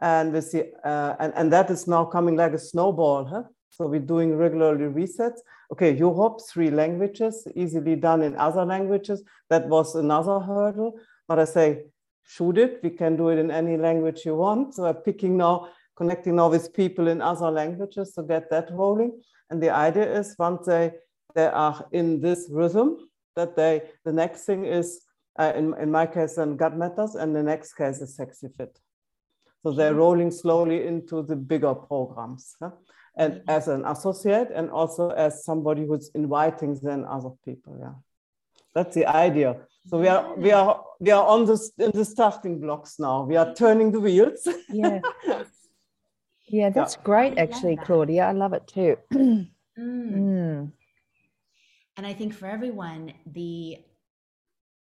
[0.02, 3.26] And, with the, uh, and, and that is now coming like a snowball.
[3.26, 3.44] Huh?
[3.70, 5.40] So we're doing regularly resets.
[5.72, 9.24] Okay, Europe, three languages, easily done in other languages.
[9.50, 11.00] That was another hurdle.
[11.28, 11.86] But I say,
[12.26, 12.80] shoot it.
[12.84, 14.76] We can do it in any language you want.
[14.76, 19.22] So I'm picking now, connecting now with people in other languages to get that rolling.
[19.50, 20.92] And the idea is once they,
[21.36, 22.98] they are in this rhythm,
[23.36, 25.02] that they, the next thing is,
[25.40, 28.80] uh, in, in my case, then gut matters, and the next case is sexy fit.
[29.64, 30.00] So they're mm-hmm.
[30.00, 32.56] rolling slowly into the bigger programs.
[32.62, 32.72] Huh?
[33.16, 33.50] And mm-hmm.
[33.50, 37.78] as an associate, and also as somebody who's inviting then other people.
[37.80, 37.94] Yeah,
[38.76, 39.58] that's the idea.
[39.88, 43.24] So we are we are we are on the in the starting blocks now.
[43.24, 44.48] We are turning the wheels.
[44.70, 45.00] yeah.
[46.46, 47.04] Yeah, that's yeah.
[47.04, 48.26] great actually, Claudia.
[48.26, 48.98] I love it too.
[49.14, 49.50] mm.
[49.80, 50.72] Mm.
[51.98, 53.78] And I think for everyone, the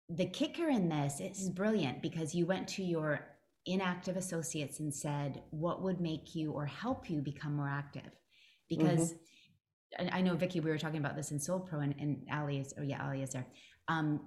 [0.09, 3.27] the kicker in this is brilliant because you went to your
[3.67, 8.11] inactive associates and said, what would make you or help you become more active?
[8.69, 9.15] Because
[9.99, 10.09] mm-hmm.
[10.13, 12.73] I know Vicky, we were talking about this in Soul Pro and, and Ali is,
[12.79, 13.47] oh yeah, Ali is there.
[13.89, 14.21] Um,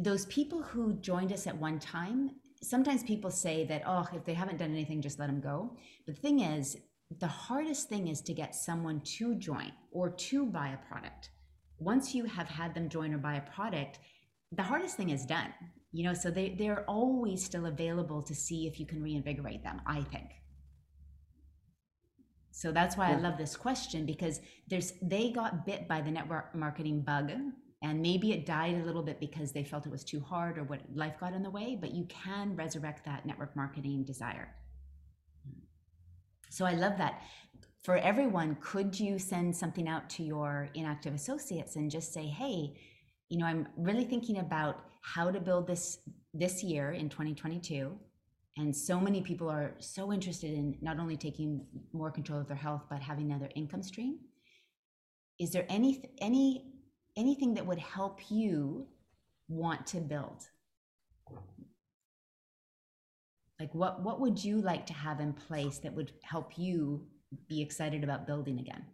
[0.00, 2.30] those people who joined us at one time,
[2.62, 5.76] sometimes people say that, oh, if they haven't done anything, just let them go.
[6.06, 6.76] But the thing is,
[7.18, 11.30] the hardest thing is to get someone to join or to buy a product.
[11.78, 13.98] Once you have had them join or buy a product,
[14.52, 15.52] the hardest thing is done.
[15.92, 19.82] You know, so they, they're always still available to see if you can reinvigorate them,
[19.86, 20.30] I think.
[22.52, 26.54] So that's why I love this question because there's they got bit by the network
[26.54, 27.30] marketing bug
[27.82, 30.64] and maybe it died a little bit because they felt it was too hard or
[30.64, 34.54] what life got in the way but you can resurrect that network marketing desire.
[36.50, 37.22] So i love that.
[37.82, 42.74] For everyone could you send something out to your inactive associates and just say hey
[43.28, 45.98] you know i'm really thinking about how to build this
[46.34, 47.96] this year in 2022
[48.56, 52.56] and so many people are so interested in not only taking more control of their
[52.56, 54.18] health but having another income stream.
[55.38, 56.69] Is there any any
[57.16, 58.86] anything that would help you
[59.48, 60.48] want to build?
[63.58, 67.06] Like what what would you like to have in place that would help you
[67.48, 68.84] be excited about building again?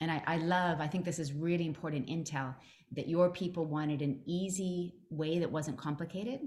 [0.00, 2.54] And I, I love i think this is really important intel
[2.92, 6.40] that your people wanted an easy way that wasn't complicated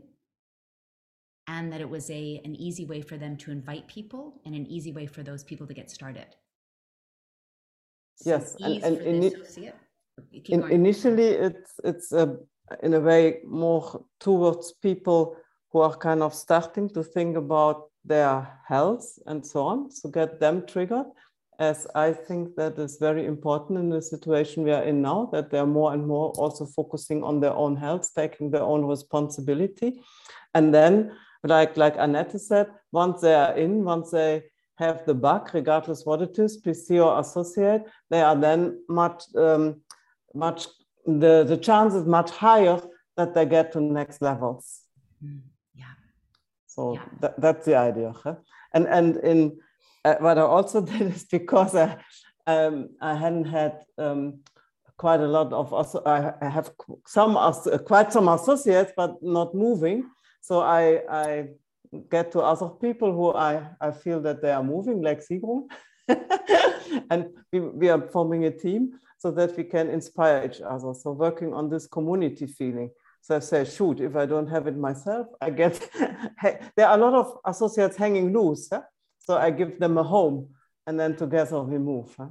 [1.47, 4.67] and that it was a an easy way for them to invite people and an
[4.67, 6.27] easy way for those people to get started
[8.25, 9.71] yes and, and ini-
[10.45, 12.37] in, initially it's it's a,
[12.83, 15.35] in a way more towards people
[15.71, 20.39] who are kind of starting to think about their health and so on so get
[20.39, 21.05] them triggered
[21.59, 25.49] as i think that is very important in the situation we are in now that
[25.49, 29.99] they're more and more also focusing on their own health taking their own responsibility.
[30.53, 31.11] And then
[31.43, 34.43] like like annette said once they are in once they
[34.77, 39.81] have the bug, regardless what it is, PC or associate, they are then much, um,
[40.33, 40.67] much
[41.05, 42.81] the the chance is much higher
[43.15, 44.81] that they get to next levels.
[45.23, 45.41] Mm,
[45.73, 45.95] yeah.
[46.67, 47.05] So Yeah.
[47.21, 48.13] that, that's the idea.
[48.23, 48.35] Huh?
[48.73, 49.59] And and in
[50.05, 51.97] uh, what I also did is because I
[52.45, 54.39] um, I hadn't had um,
[54.97, 56.71] quite a lot of asso- I, have
[57.05, 57.33] some
[57.85, 60.09] quite some associates, but not moving.
[60.41, 61.47] So I I
[62.09, 65.67] get to other people who I I feel that they are moving, like Sigrun,
[67.09, 70.93] and we, we are forming a team so that we can inspire each other.
[70.93, 72.91] So working on this community feeling.
[73.21, 75.89] So I say, shoot, if I don't have it myself, I get,
[76.75, 78.69] there are a lot of associates hanging loose.
[78.71, 78.83] Huh?
[79.19, 80.49] So I give them a home
[80.85, 82.13] and then together we move.
[82.17, 82.29] Huh?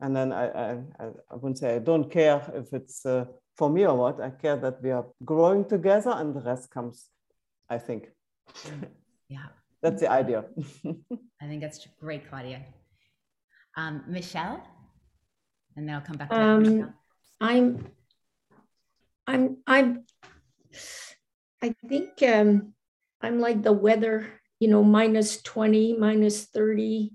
[0.00, 3.24] And then I, I, I wouldn't say I don't care if it's uh,
[3.56, 4.20] for me or what.
[4.20, 7.06] I care that we are growing together and the rest comes,
[7.68, 8.10] I think.
[9.28, 9.46] Yeah.
[9.82, 10.44] That's the idea.
[11.42, 12.62] I think that's great, Claudia.
[13.76, 14.62] Um, Michelle,
[15.76, 16.42] and then I'll come back to that.
[16.42, 16.94] Um,
[17.40, 17.86] I'm,
[19.26, 20.04] I'm, I'm,
[21.62, 22.72] I think um,
[23.20, 27.12] I'm like the weather, you know, minus 20, minus 30.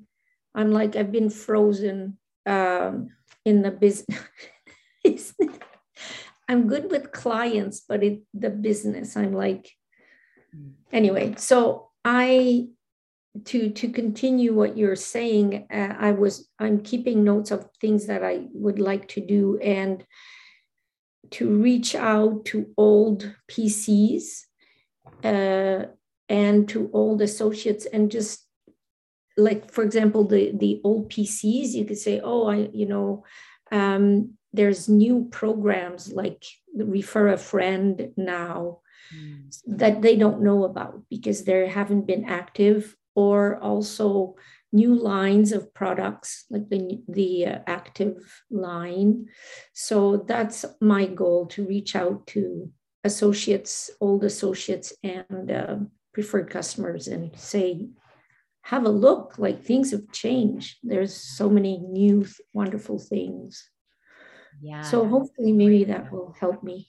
[0.54, 3.10] I'm like, I've been frozen um,
[3.46, 4.20] in the business.
[6.48, 9.72] I'm good with clients, but it the business, I'm like.
[10.92, 11.36] Anyway.
[11.38, 12.68] So I,
[13.46, 18.24] to to continue what you're saying, uh, I was I'm keeping notes of things that
[18.24, 20.06] I would like to do and
[21.32, 24.42] to reach out to old PCs
[25.24, 25.86] uh,
[26.28, 28.46] and to old associates and just
[29.38, 33.24] like for example the the old PCs you could say oh I you know
[33.72, 36.44] um, there's new programs like
[36.76, 38.80] refer a friend now
[39.14, 44.36] Mm, that they don't know about because they haven't been active or also
[44.72, 49.28] new lines of products like the, the uh, active line
[49.74, 52.72] so that's my goal to reach out to
[53.04, 55.76] associates old associates and uh,
[56.14, 57.90] preferred customers and say
[58.64, 63.70] have a look like things have changed there's so many new wonderful things
[64.62, 64.82] yeah.
[64.82, 66.88] so hopefully maybe that will help me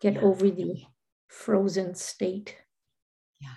[0.00, 0.20] get Yeah.
[0.22, 0.82] over the
[1.30, 2.56] frozen state
[3.40, 3.54] Yeah.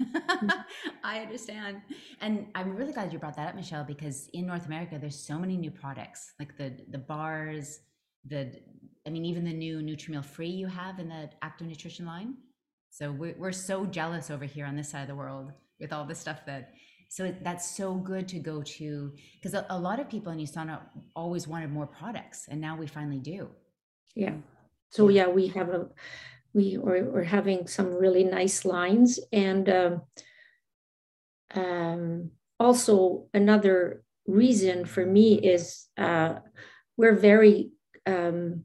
[1.04, 1.82] I understand.
[2.20, 5.38] And I'm really glad you brought that up, Michelle, because in North America, there's so
[5.38, 7.80] many new products, like the the bars,
[8.26, 8.52] the
[9.06, 12.36] I mean, even the new Nutrimeal Free you have in the active nutrition line.
[12.90, 16.06] So we're, we're so jealous over here on this side of the world with all
[16.06, 16.72] the stuff that
[17.10, 20.80] so that's so good to go to because a, a lot of people in USANA
[21.16, 23.50] always wanted more products and now we finally do.
[24.16, 24.34] Yeah.
[24.90, 25.88] So yeah, we have a
[26.54, 30.02] we are we're having some really nice lines and um,
[31.54, 36.34] um, also another reason for me is uh,
[36.96, 37.70] we're very
[38.06, 38.64] um,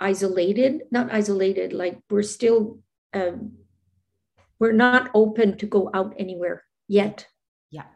[0.00, 2.78] isolated, not isolated, like we're still
[3.14, 3.52] um,
[4.58, 7.26] we're not open to go out anywhere yet.
[7.70, 7.86] Yeah.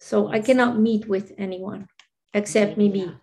[0.00, 1.88] So I cannot meet with anyone
[2.34, 3.14] except maybe Yeah.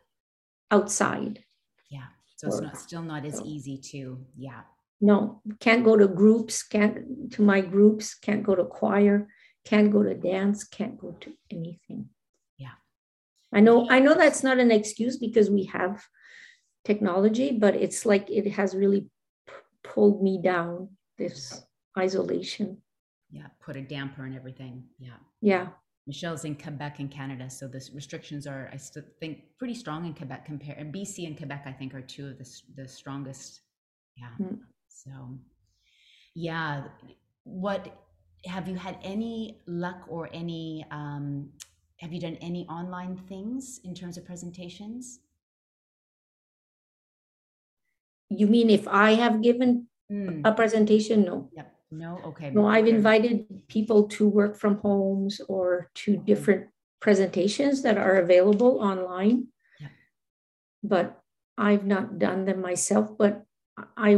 [0.71, 1.43] outside.
[1.89, 2.07] Yeah.
[2.37, 4.61] So it's not still not as so- easy to, yeah.
[5.01, 9.27] No can't go to groups can't to my groups can't go to choir
[9.65, 12.09] can't go to dance can't go to anything
[12.57, 12.75] Yeah.
[13.53, 16.03] i know i know that's not an excuse because we have
[16.85, 19.01] technology but it's like it has really
[19.47, 21.63] p- pulled me down this
[21.97, 22.77] isolation
[23.31, 23.47] Yeah.
[23.61, 24.83] Put a damper and everything.
[24.97, 25.19] Yeah.
[25.41, 25.67] yeah
[26.07, 30.13] Michelle's in Quebec in Canada, so the restrictions are, I still think, pretty strong in
[30.15, 30.45] Quebec.
[30.45, 33.61] Compare and BC and Quebec, I think, are two of the the strongest.
[34.17, 34.33] Yeah.
[34.41, 34.57] Mm.
[35.03, 35.39] So,
[36.35, 36.83] yeah.
[37.43, 37.87] What
[38.45, 40.85] have you had any luck or any?
[40.91, 41.49] Um,
[41.99, 45.19] have you done any online things in terms of presentations?
[48.31, 51.67] you mean if i have given Mm, a presentation no Yep.
[51.91, 52.21] No.
[52.29, 52.49] Okay.
[52.49, 58.77] no i've invited people to work from homes or to different presentations that are available
[58.81, 59.49] online
[59.81, 59.89] Yeah.
[60.83, 61.21] but
[61.57, 63.45] i've not done them myself but
[63.97, 64.17] i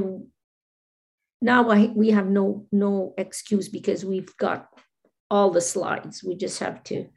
[1.41, 4.67] now I, we have no no excuse because we've got
[5.29, 7.07] all the slides we just have to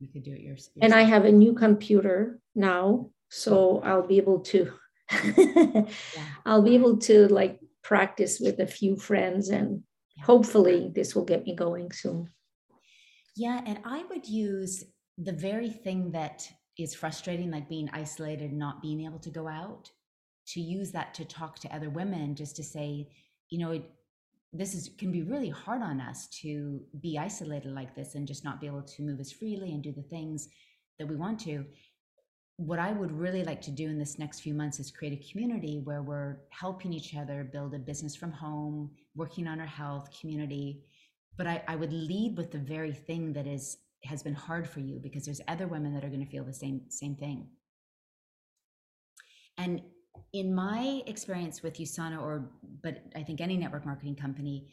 [0.00, 0.70] You could do it yours.
[0.82, 4.70] and i have a new computer now so i'll be able to
[6.46, 9.82] i'll be able to like practice with a few friends and
[10.16, 10.24] Yeah.
[10.24, 12.28] hopefully this will get me going soon
[13.36, 14.84] Yeah, and I would use
[15.28, 16.38] the very thing that
[16.78, 19.84] is frustrating, like being isolated, and not being able to go out,
[20.52, 22.90] to use that to talk to other women, just to say,
[23.50, 23.90] you know, it,
[24.52, 28.44] this is can be really hard on us to be isolated like this and just
[28.44, 30.48] not be able to move as freely and do the things
[30.98, 31.64] that we want to.
[32.56, 35.32] what I would really like to do in this next few months is create a
[35.32, 40.08] community where we're helping each other build a business from home, working on our health,
[40.20, 40.84] community.
[41.36, 44.80] But I, I would lead with the very thing that is has been hard for
[44.80, 47.48] you because there's other women that are going to feel the same same thing.
[49.58, 49.82] And
[50.34, 52.50] in my experience with USANA, or
[52.82, 54.68] but I think any network marketing company,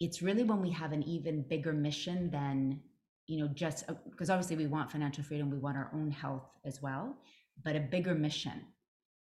[0.00, 2.80] it's really when we have an even bigger mission than
[3.26, 6.48] you know just because uh, obviously we want financial freedom we want our own health
[6.64, 7.16] as well
[7.62, 8.62] but a bigger mission.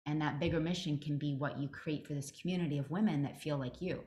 [0.07, 3.41] And that bigger mission can be what you create for this community of women that
[3.41, 4.03] feel like you.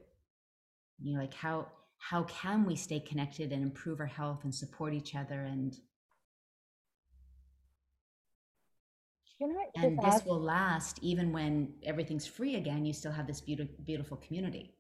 [1.00, 4.94] You know like how how can we stay connected and improve our health and support
[4.94, 5.78] each other and
[9.76, 14.18] and this will last even when everything's free again you still have this beautiful beautiful
[14.18, 14.76] community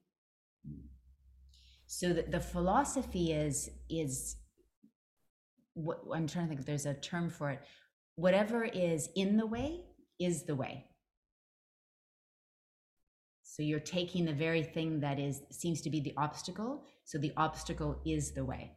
[1.87, 4.37] so the, the philosophy is is
[5.73, 7.61] what I'm trying to think if there's a term for it.
[8.15, 9.81] Whatever is in the way
[10.19, 10.85] is the way.
[13.43, 16.83] So you're taking the very thing that is seems to be the obstacle.
[17.05, 18.71] So the obstacle is the way.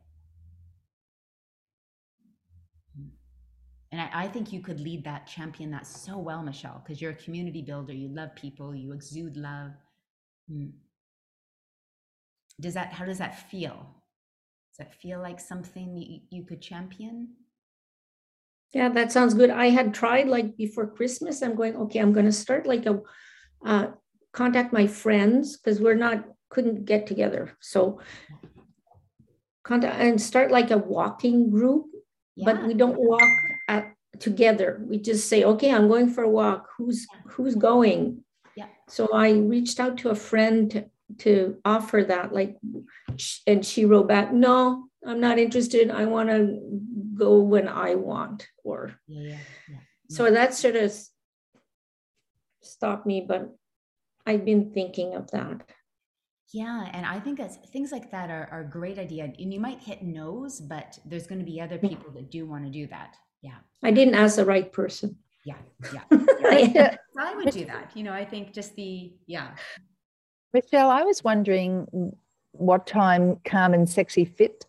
[3.96, 7.12] And I, I think you could lead that, champion that so well, Michelle, because you're
[7.12, 7.94] a community builder.
[7.94, 8.74] You love people.
[8.74, 9.70] You exude love.
[10.50, 10.66] Hmm.
[12.60, 12.92] Does that?
[12.92, 13.86] How does that feel?
[14.70, 17.36] Does that feel like something you, you could champion?
[18.74, 19.48] Yeah, that sounds good.
[19.48, 21.40] I had tried like before Christmas.
[21.40, 23.00] I'm going, okay, I'm going to start like a
[23.64, 23.86] uh,
[24.34, 27.56] contact my friends because we're not couldn't get together.
[27.60, 28.00] So
[29.62, 31.86] contact and start like a walking group,
[32.34, 32.44] yeah.
[32.44, 33.45] but we don't walk
[34.20, 34.82] together.
[34.86, 36.68] We just say, okay, I'm going for a walk.
[36.76, 38.24] Who's who's going?
[38.56, 38.66] Yeah.
[38.88, 42.56] So I reached out to a friend to offer that like
[43.46, 46.58] and she wrote back no i'm not interested i want to
[47.14, 49.38] go when i want or yeah, yeah,
[49.70, 49.76] yeah.
[50.10, 50.92] so that sort of
[52.60, 53.54] stopped me but
[54.26, 55.62] i've been thinking of that
[56.52, 59.60] yeah and i think that's things like that are, are a great idea and you
[59.60, 62.86] might hit no's but there's going to be other people that do want to do
[62.88, 63.58] that yeah.
[63.82, 65.16] I didn't ask the right person.
[65.44, 65.56] Yeah
[65.92, 66.00] yeah,
[66.74, 66.96] yeah.
[67.18, 69.50] i would do that you know i think just the yeah.
[70.56, 71.86] Michelle, I was wondering
[72.52, 74.64] what time Calm and Sexy Fit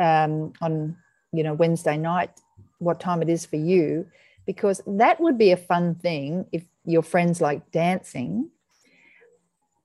[0.00, 0.96] um, on
[1.32, 2.40] you know Wednesday night,
[2.78, 4.06] what time it is for you,
[4.46, 8.50] because that would be a fun thing if your friends like dancing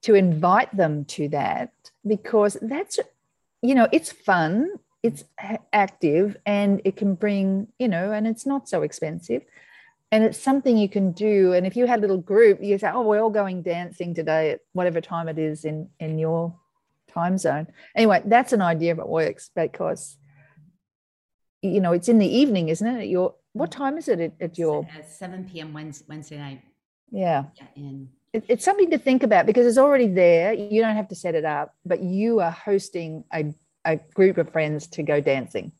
[0.02, 1.72] to invite them to that
[2.04, 2.98] because that's
[3.62, 5.24] you know it's fun it's
[5.72, 9.42] active and it can bring you know and it's not so expensive.
[10.12, 11.52] And it's something you can do.
[11.52, 14.52] And if you had a little group you say oh we're all going dancing today
[14.52, 16.54] at whatever time it is in in your
[17.08, 17.68] time zone.
[17.96, 20.16] Anyway that's an idea that works because
[21.62, 23.00] you know it's in the evening isn't it?
[23.00, 26.62] At your what time is it at, at your uh, 7 p.m wednesday, wednesday night.
[27.10, 30.52] Yeah, yeah in it, it's something to think about because it's already there.
[30.52, 33.52] You don't have to set it up but you are hosting a,
[33.84, 35.72] a group of friends to go dancing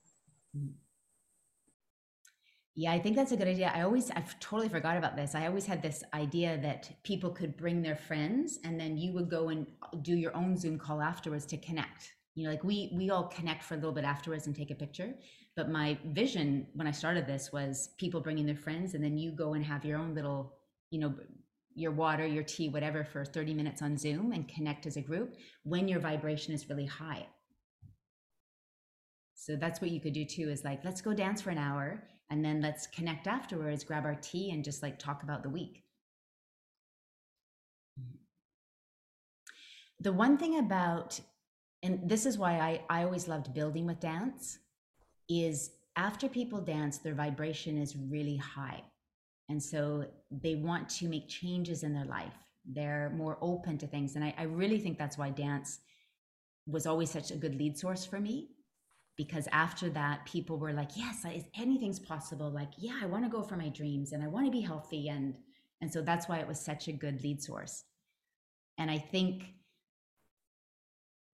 [2.80, 3.70] yeah, I think that's a good idea.
[3.74, 5.34] I always, I've totally forgot about this.
[5.34, 9.28] I always had this idea that people could bring their friends and then you would
[9.28, 9.66] go and
[10.01, 12.14] do your own Zoom call afterwards to connect.
[12.36, 14.74] You know, like we we all connect for a little bit afterwards and take a
[14.74, 15.12] picture.
[15.57, 19.32] But my vision when I started this was people bringing their friends and then you
[19.32, 20.55] go and have your own little,
[20.90, 21.14] you know,
[21.74, 25.34] your water, your tea, whatever for 30 minutes on Zoom and connect as a group
[25.64, 27.26] when your vibration is really high.
[29.41, 32.03] So that's what you could do too is like, let's go dance for an hour
[32.28, 35.82] and then let's connect afterwards grab our tea and just like talk about the week.
[37.99, 38.16] Mm-hmm.
[40.01, 41.18] The one thing about
[41.82, 44.59] and this is why I, I always loved building with dance
[45.30, 48.82] is after people dance their vibration is really high.
[49.49, 52.34] And so they want to make changes in their life.
[52.66, 54.16] They're more open to things.
[54.16, 55.78] And I, I really think that's why dance
[56.66, 58.51] was always such a good lead source for me
[59.20, 62.50] because after that people were like yes anything's possible.
[62.50, 65.08] Like yeah i want to go for my dreams and i want to be healthy.
[65.10, 65.34] And
[65.82, 67.84] and so that's why it was such a good lead source.
[68.78, 69.44] And i think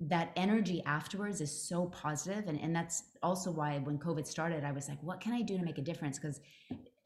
[0.00, 2.48] that energy afterwards is so positive.
[2.48, 5.56] And, and that's also why when covid started i was like what can i do
[5.56, 6.18] to make a difference?
[6.18, 6.40] Because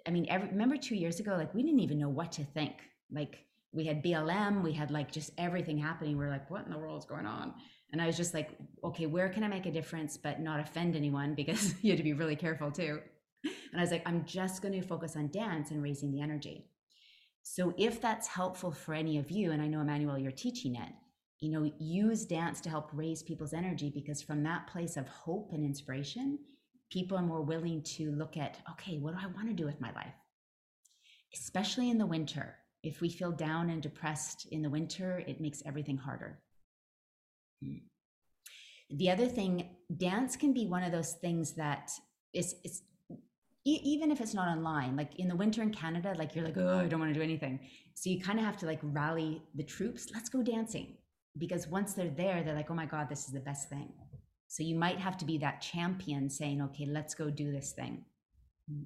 [0.08, 2.76] i mean every, remember two years ago like we didn't even know what to think.
[3.12, 6.16] Like we had blm we had like just everything happening.
[6.16, 7.52] We we're like what in the world is going on
[7.92, 8.50] and I was just like,
[8.84, 11.34] okay, where can I make a difference but not offend anyone?
[11.34, 13.00] Because you had to be really careful too.
[13.44, 16.66] And I was like, I'm just going to focus on dance and raising the energy.
[17.42, 20.92] So if that's helpful for any of you, and I know Emmanuel, you're teaching it,
[21.40, 25.52] you know, use dance to help raise people's energy because from that place of hope
[25.52, 26.38] and inspiration,
[26.92, 29.80] people are more willing to look at, okay, what do I want to do with
[29.80, 30.12] my life?
[31.34, 32.56] especially in the winter.
[32.82, 36.40] If we feel down and depressed in the winter, it makes everything harder.
[38.90, 41.90] The other thing, dance can be one of those things that
[42.32, 42.82] is, is
[43.64, 46.78] even if it's not online, like in the winter in Canada, like you're like, oh,
[46.78, 47.60] I don't want to do anything.
[47.94, 50.08] So you kind of have to like rally the troops.
[50.12, 50.96] Let's go dancing.
[51.38, 53.92] Because once they're there, they're like, oh my God, this is the best thing.
[54.48, 58.04] So you might have to be that champion saying, okay, let's go do this thing.
[58.68, 58.82] Hmm.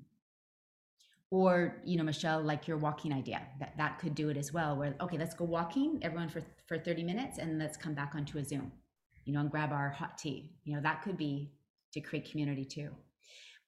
[1.35, 4.77] Or you know michelle like your walking idea that that could do it as well
[4.79, 8.39] where okay let's go walking everyone for for 30 minutes and let's come back onto
[8.39, 8.71] a zoom
[9.25, 10.51] you know and grab our hot tea.
[10.65, 11.53] You know that could be
[11.93, 12.91] to create community too.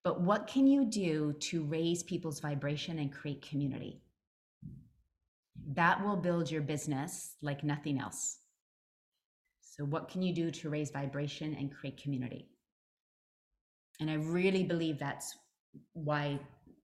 [0.04, 4.00] But what can you do to raise people's vibration and create community?
[5.72, 8.38] That will build your business like nothing else.
[9.60, 12.48] So what can you do to raise vibration and create community?
[13.98, 15.36] And i really believe that's
[15.94, 16.38] why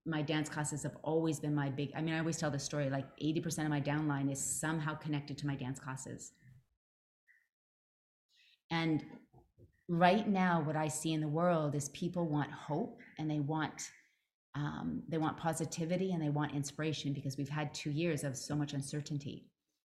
[0.05, 2.91] my dance classes have always been my big i mean i always tell the story
[2.91, 6.33] like 80% of my downline is somehow connected to my dance classes
[8.71, 9.05] and
[9.89, 13.91] right now what i see in the world is people want hope and they want
[14.55, 18.55] um, they want positivity and they want inspiration because we've had two years of so
[18.55, 19.47] much uncertainty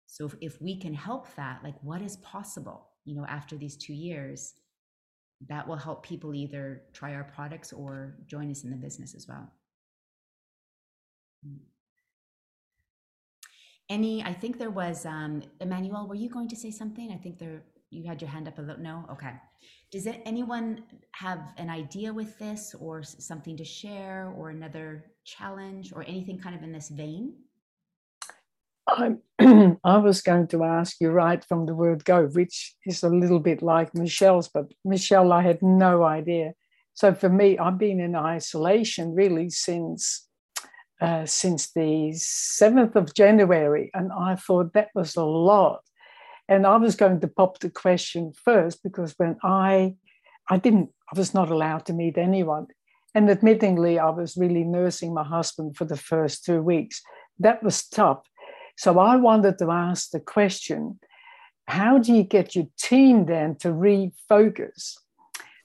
[0.07, 3.77] so if, if we can help that like what is possible you know after these
[3.77, 4.55] two years
[5.47, 9.27] that will help people either try our products or join us in the business as
[9.27, 9.49] well.
[13.89, 17.11] Any, I think there was, um, Emmanuel, were you going to say something?
[17.11, 19.03] I think there, you had your hand up a little, no?
[19.11, 19.33] Okay.
[19.91, 20.83] Does it, anyone
[21.13, 26.55] have an idea with this or something to share or another challenge or anything kind
[26.55, 27.33] of in this vein?
[28.87, 29.15] I,
[29.83, 33.39] I was going to ask you right from the word go, which is a little
[33.39, 36.53] bit like Michelle's, but Michelle, I had no idea.
[36.93, 40.28] So for me, I've been in isolation really since
[41.01, 43.89] uh, since the 7th of January.
[43.93, 45.81] And I thought that was a lot.
[46.47, 49.95] And I was going to pop the question first because when I,
[50.49, 52.67] I didn't, I was not allowed to meet anyone.
[53.15, 57.01] And admittingly, I was really nursing my husband for the first two weeks.
[57.39, 58.21] That was tough.
[58.77, 60.99] So I wanted to ask the question
[61.67, 64.95] how do you get your team then to refocus?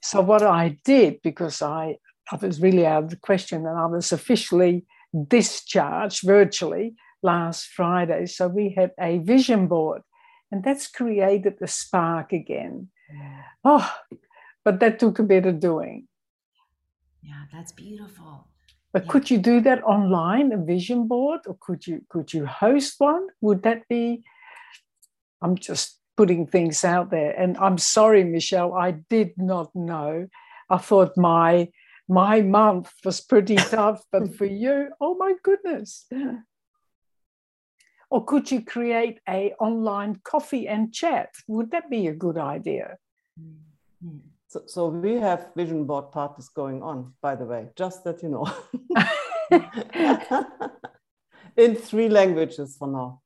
[0.02, 1.96] So, what I did, because I,
[2.30, 4.84] I was really out of the question and I was officially
[5.28, 8.26] discharge virtually last Friday.
[8.26, 10.02] So we had a vision board,
[10.50, 12.88] and that's created the spark again.
[13.64, 13.90] Oh,
[14.64, 16.08] but that took a bit of doing.
[17.22, 18.48] Yeah, that's beautiful.
[18.92, 19.10] But yeah.
[19.10, 23.26] could you do that online, a vision board, or could you could you host one?
[23.40, 24.22] Would that be?
[25.42, 30.28] I'm just putting things out there, and I'm sorry, Michelle, I did not know.
[30.70, 31.68] I thought my
[32.08, 36.06] my month was pretty tough, but for you, oh my goodness.
[38.10, 41.30] Or could you create a online coffee and chat?
[41.48, 42.98] Would that be a good idea?
[44.48, 48.28] So, so we have vision board parties going on, by the way, just that you
[48.28, 48.46] know.
[51.56, 53.20] In three languages for now.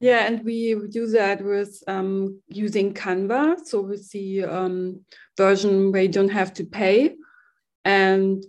[0.00, 3.64] Yeah, and we do that with um, using Canva.
[3.64, 5.00] So with the um,
[5.36, 7.14] version where you don't have to pay
[7.84, 8.44] and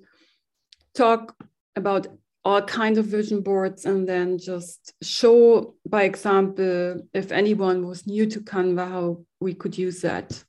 [0.94, 1.36] talk
[1.76, 2.08] about
[2.46, 8.28] all kinds of vision boards and then just show by example if anyone was new
[8.28, 10.44] to canva how we could use that.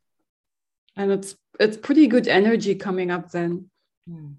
[0.94, 3.70] And it's it's pretty good energy coming up then.
[4.08, 4.34] Mm.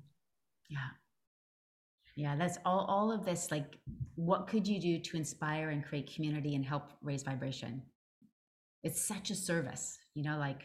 [0.70, 0.90] yeah.
[2.16, 3.78] Yeah that's all all of this like
[4.16, 7.82] what could you do to inspire and create community and help raise vibration?
[8.84, 10.62] It's such a service you know like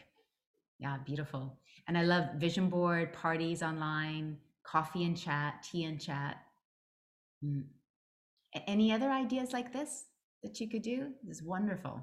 [0.79, 1.57] yeah beautiful
[1.87, 6.37] and I love vision board, parties online, coffee and chat, tea and chat.
[7.43, 7.65] Mm.
[8.67, 10.05] Any other ideas like this
[10.43, 11.09] that you could do?
[11.23, 12.01] This is wonderful.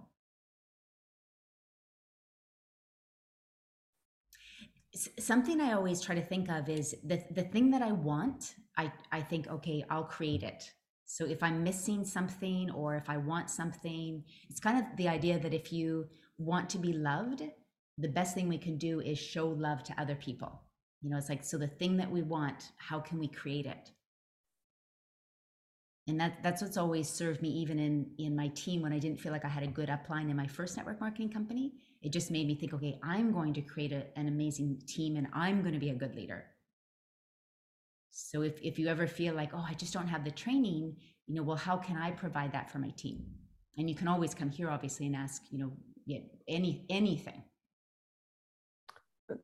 [5.18, 8.92] something I always try to think of is the, the thing that I want, I,
[9.12, 10.70] I think, okay, I'll create it.
[11.06, 15.38] So if I'm missing something or if I want something, it's kind of the idea
[15.38, 16.06] that if you
[16.38, 17.42] want to be loved,
[18.00, 20.62] the best thing we can do is show love to other people.
[21.02, 23.90] You know, it's like, so the thing that we want, how can we create it?
[26.08, 29.20] And that, that's what's always served me, even in, in my team when I didn't
[29.20, 31.72] feel like I had a good upline in my first network marketing company.
[32.02, 35.28] It just made me think, okay, I'm going to create a, an amazing team and
[35.32, 36.44] I'm going to be a good leader.
[38.10, 40.96] So if, if you ever feel like, oh, I just don't have the training,
[41.26, 43.24] you know, well, how can I provide that for my team?
[43.76, 45.72] And you can always come here, obviously, and ask, you know,
[46.06, 47.40] yeah, any anything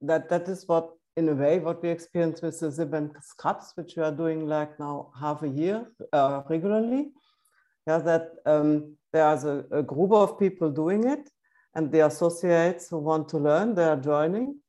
[0.02, 3.96] that that is what in a way, what we experience with the Sip Scrubs, which
[3.96, 7.08] we are doing like now half a year uh, regularly,
[7.86, 11.30] yeah, that um, there's a, a, group of people doing it,
[11.74, 14.60] and the associates who want to learn, they are joining,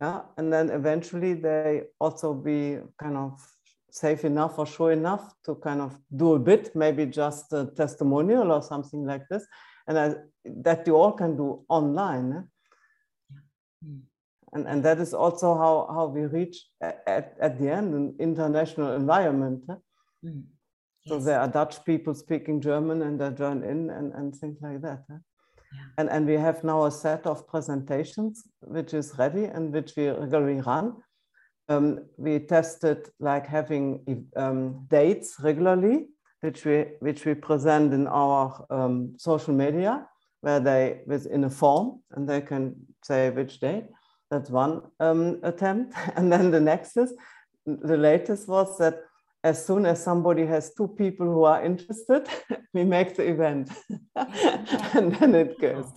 [0.00, 3.44] yeah, and then eventually they also be kind of
[3.90, 8.52] safe enough or sure enough to kind of do a bit, maybe just a testimonial
[8.52, 9.44] or something like this,
[9.88, 10.14] and I,
[10.44, 12.32] that you all can do online.
[12.32, 12.42] Eh?
[13.82, 13.88] Yeah.
[13.88, 14.07] Mm.
[14.52, 18.94] And, and that is also how, how we reach at, at the end an international
[18.94, 19.64] environment.
[19.70, 19.74] Eh?
[20.24, 20.42] Mm.
[21.04, 21.08] Yes.
[21.08, 24.80] So there are Dutch people speaking German and they join in and, and things like
[24.82, 25.04] that.
[25.10, 25.14] Eh?
[25.14, 25.80] Yeah.
[25.98, 30.08] And, and we have now a set of presentations which is ready and which we
[30.08, 30.96] regularly run
[31.68, 36.06] um, we tested like having um, dates regularly,
[36.40, 40.06] which we which we present in our um, social media,
[40.40, 42.74] where they within a form and they can
[43.04, 43.84] say which date.
[44.30, 47.14] That's one um, attempt, and then the next is
[47.66, 49.00] the latest was that
[49.44, 52.28] as soon as somebody has two people who are interested,
[52.74, 53.70] we make the event,
[54.16, 55.90] and then it goes.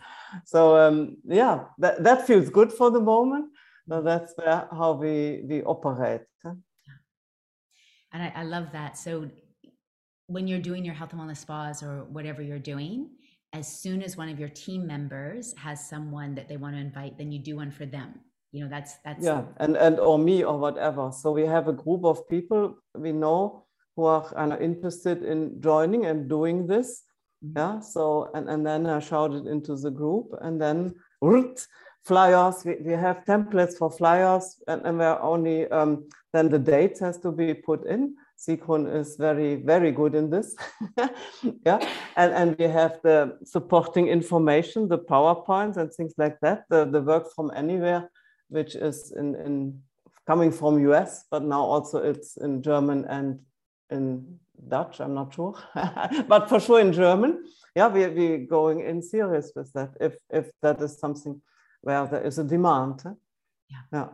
[0.46, 3.52] So um, yeah, that, that feels good for the moment
[3.92, 4.34] so that's
[4.72, 6.22] how we, we operate.
[8.14, 8.98] And I, I love that.
[8.98, 9.30] So
[10.28, 13.10] when you're doing your health and wellness spas or whatever you're doing,
[13.54, 17.18] as soon as one of your team members has someone that they want to invite,
[17.18, 18.20] then you do one for them.
[18.52, 21.12] You know, that's that's yeah, and and or me or whatever.
[21.12, 26.06] So we have a group of people we know who are of interested in joining
[26.06, 27.04] and doing this.
[27.44, 27.58] Mm-hmm.
[27.58, 27.80] Yeah.
[27.80, 30.96] So and and then I shout it into the group, and then
[32.04, 32.66] flyers.
[32.66, 37.18] We, we have templates for flyers, and, and we're only um, then the dates has
[37.20, 38.16] to be put in.
[38.42, 40.56] Sigrun is very, very good in this.
[41.66, 46.86] yeah, and, and we have the supporting information, the PowerPoints and things like that, the,
[46.86, 48.10] the work from anywhere,
[48.50, 49.82] which is in, in
[50.26, 53.40] coming from US, but now also it's in German and
[53.92, 55.56] in Dutch, I'm not sure,
[56.28, 57.44] but for sure in German.
[57.76, 61.42] Yeah, we, we're going in serious with that if, if that is something
[61.82, 63.02] where there is a demand.
[63.70, 63.78] Yeah.
[63.94, 64.08] yeah.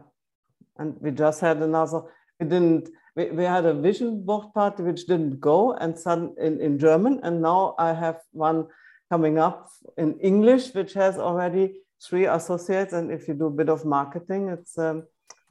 [0.78, 2.01] And we just had another,
[2.39, 6.61] we didn't, we, we had a vision board party which didn't go and some in,
[6.61, 7.20] in German.
[7.24, 8.68] And now I have one
[9.09, 12.93] coming up in English, which has already three associates.
[12.93, 15.03] And if you do a bit of marketing, it's um,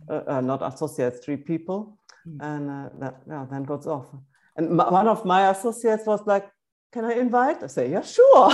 [0.09, 1.99] uh, uh, not associates, three people.
[2.27, 2.37] Mm.
[2.41, 4.07] And uh, that, yeah, then goes off.
[4.57, 6.49] And one of my associates was like,
[6.93, 7.62] can I invite?
[7.64, 8.53] I say, yeah, sure.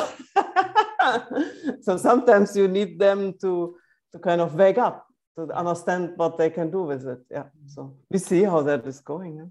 [1.82, 3.76] so sometimes you need them to,
[4.12, 5.06] to kind of wake up,
[5.36, 7.20] to understand what they can do with it.
[7.30, 7.44] Yeah.
[7.66, 9.36] So we see how that is going.
[9.36, 9.44] Yeah?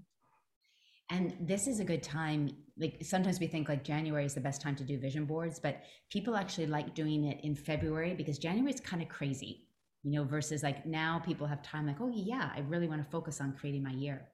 [1.10, 2.50] And this is a good time.
[2.78, 5.82] Like sometimes we think like January is the best time to do vision boards, but
[6.10, 9.66] people actually like doing it in February because January is kind of crazy,
[10.04, 13.10] you know, versus like now people have time like, oh yeah, I really want to
[13.10, 14.28] focus on creating my year.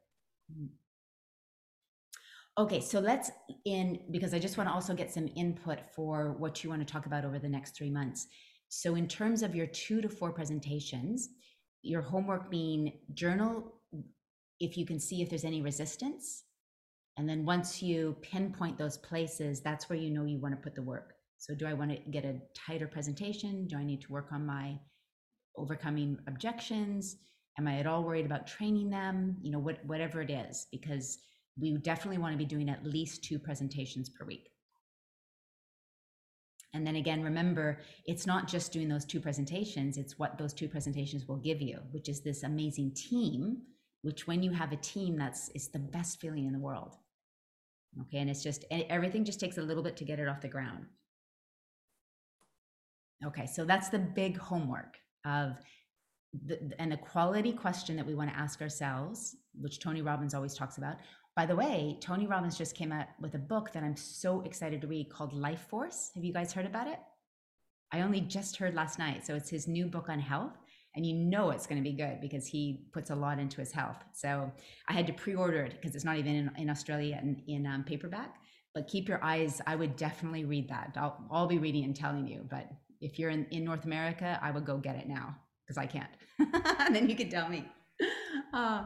[0.52, 0.66] Mm-hmm.
[2.58, 3.30] Okay, so let's
[3.64, 6.92] in because I just want to also get some input for what you want to
[6.92, 8.26] talk about over the next three months.
[8.68, 11.28] So, in terms of your two to four presentations,
[11.82, 13.74] your homework being journal
[14.60, 16.44] if you can see if there's any resistance.
[17.16, 20.74] And then once you pinpoint those places, that's where you know you want to put
[20.74, 21.14] the work.
[21.38, 23.66] So, do I want to get a tighter presentation?
[23.66, 24.78] Do I need to work on my
[25.56, 27.16] overcoming objections?
[27.58, 29.36] Am I at all worried about training them?
[29.40, 31.18] You know, what, whatever it is, because
[31.60, 34.48] we definitely want to be doing at least two presentations per week.
[36.74, 40.68] And then again, remember, it's not just doing those two presentations, it's what those two
[40.68, 43.62] presentations will give you, which is this amazing team,
[44.02, 46.96] which when you have a team, that's it's the best feeling in the world.
[48.02, 50.48] Okay, and it's just everything just takes a little bit to get it off the
[50.48, 50.84] ground.
[53.24, 55.56] Okay, so that's the big homework of
[56.46, 60.54] the, and the quality question that we want to ask ourselves, which Tony Robbins always
[60.54, 60.96] talks about.
[61.38, 64.80] By the way, Tony Robbins just came out with a book that I'm so excited
[64.80, 66.10] to read called Life Force.
[66.16, 66.98] Have you guys heard about it?
[67.92, 69.24] I only just heard last night.
[69.24, 70.58] So it's his new book on health.
[70.96, 73.70] And you know it's going to be good because he puts a lot into his
[73.70, 73.98] health.
[74.14, 74.50] So
[74.88, 77.68] I had to pre order it because it's not even in, in Australia in, in
[77.68, 78.34] um, paperback.
[78.74, 80.96] But keep your eyes, I would definitely read that.
[80.96, 82.48] I'll, I'll be reading and telling you.
[82.50, 82.68] But
[83.00, 86.10] if you're in, in North America, I would go get it now because I can't.
[86.80, 87.64] and then you can tell me.
[88.52, 88.84] Uh,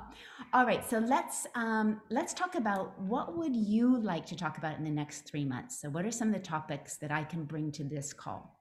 [0.53, 4.77] all right, so let's um, let's talk about what would you like to talk about
[4.77, 5.81] in the next three months.
[5.81, 8.59] So, what are some of the topics that I can bring to this call?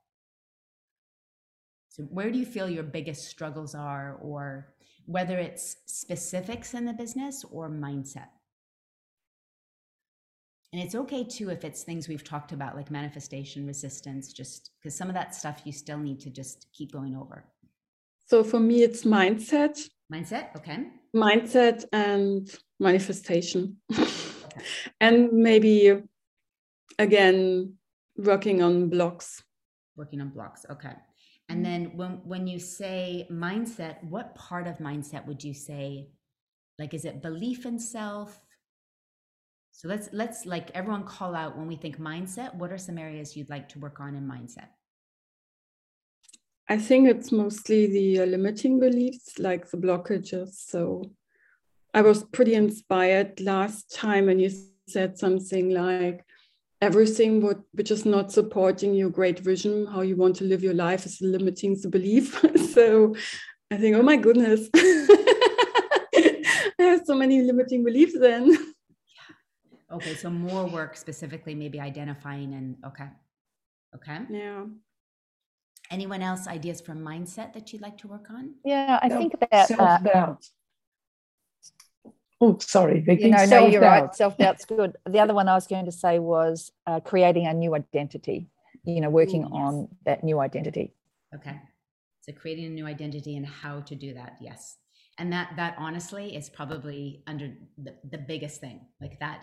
[1.90, 4.76] So, where do you feel your biggest struggles are, or
[5.06, 8.28] whether it's specifics in the business or mindset?
[10.74, 14.96] And it's okay too if it's things we've talked about, like manifestation resistance, just because
[14.96, 17.44] some of that stuff you still need to just keep going over.
[18.28, 20.88] So for me, it's mindset Mindset, okay.
[21.16, 22.50] Mindset and
[22.80, 23.78] manifestation.
[25.00, 26.02] and maybe
[27.00, 27.76] again
[28.18, 29.44] working on blocks.
[29.96, 30.94] Working on blocks, okay.
[31.48, 31.64] And mm-hmm.
[31.64, 36.10] then when when you say mindset, what part of mindset would you say
[36.78, 38.38] like is it belief in self?
[39.72, 43.38] So let's let's like everyone call out when we think mindset, what are some areas
[43.38, 44.70] you'd like to work on in mindset?
[46.72, 50.54] I think it's mostly the uh, limiting beliefs, like the blockages.
[50.54, 51.12] So
[51.94, 54.50] I was pretty inspired last time when you
[54.88, 56.24] said something like,
[56.82, 60.74] everything what, which is not supporting your great vision, how you want to live your
[60.74, 62.40] life, is limiting the belief.
[62.74, 63.16] so
[63.70, 66.38] I think, oh my goodness, I
[66.80, 68.50] have so many limiting beliefs then.
[68.50, 69.96] Yeah.
[69.98, 73.10] Okay, so more work specifically, maybe identifying and okay,
[73.94, 74.20] okay.
[74.30, 74.68] Yeah.
[75.92, 78.56] Anyone else ideas from mindset that you'd like to work on?
[78.64, 80.46] Yeah, I think about self doubt.
[82.06, 83.24] Uh, oh, sorry, Vicky.
[83.24, 84.16] You know, no, you're right.
[84.16, 84.96] Self doubt's good.
[85.06, 88.48] The other one I was going to say was uh, creating a new identity.
[88.86, 89.62] You know, working Ooh, yes.
[89.62, 90.96] on that new identity.
[91.36, 91.60] Okay,
[92.22, 94.38] so creating a new identity and how to do that.
[94.40, 94.78] Yes,
[95.18, 98.80] and that that honestly is probably under the, the biggest thing.
[99.02, 99.42] Like that.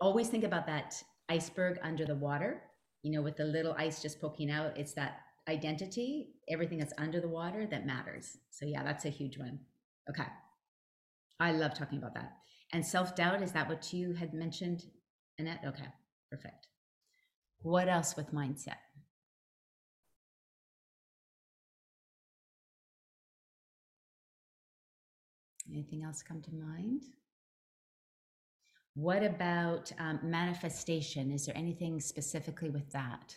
[0.00, 0.94] Always think about that
[1.28, 2.62] iceberg under the water.
[3.02, 4.78] You know, with the little ice just poking out.
[4.78, 5.20] It's that
[5.50, 8.38] identity, everything that's under the water that matters.
[8.50, 9.58] So, yeah, that's a huge one.
[10.08, 10.26] Okay.
[11.38, 12.32] I love talking about that.
[12.72, 14.84] And self doubt, is that what you had mentioned,
[15.38, 15.60] Annette?
[15.66, 15.88] Okay,
[16.30, 16.68] perfect.
[17.62, 18.76] What else with mindset?
[25.70, 27.02] Anything else come to mind?
[28.94, 31.30] What about um, manifestation?
[31.30, 33.36] Is there anything specifically with that?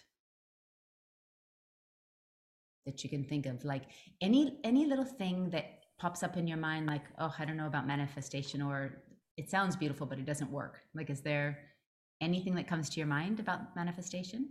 [2.86, 3.84] That you can think of like
[4.22, 5.66] any any little thing that
[6.00, 9.04] pops up in your mind like oh i don't know about manifestation or
[9.38, 10.82] it sounds beautiful but it doesn't work.
[10.94, 11.60] Like is there
[12.22, 14.50] anything that comes to your mind about manifestation?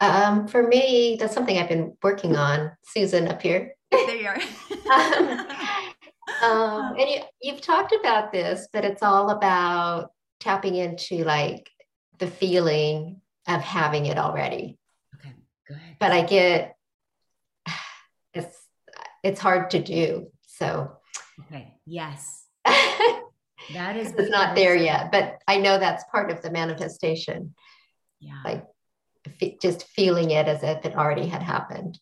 [0.00, 2.72] Um, for me that's something i've been working on.
[2.84, 3.74] Susan up here.
[3.90, 4.40] There you are.
[6.42, 11.70] Um, and you, you've talked about this but it's all about tapping into like
[12.18, 14.78] the feeling of having it already
[15.98, 16.76] but I get
[18.32, 18.56] it's
[19.22, 20.30] it's hard to do.
[20.46, 20.92] So
[21.46, 22.46] okay, yes.
[22.64, 27.54] that is it's not there yet, but I know that's part of the manifestation.
[28.20, 28.40] Yeah.
[28.44, 28.66] Like
[29.60, 31.98] just feeling it as if it already had happened.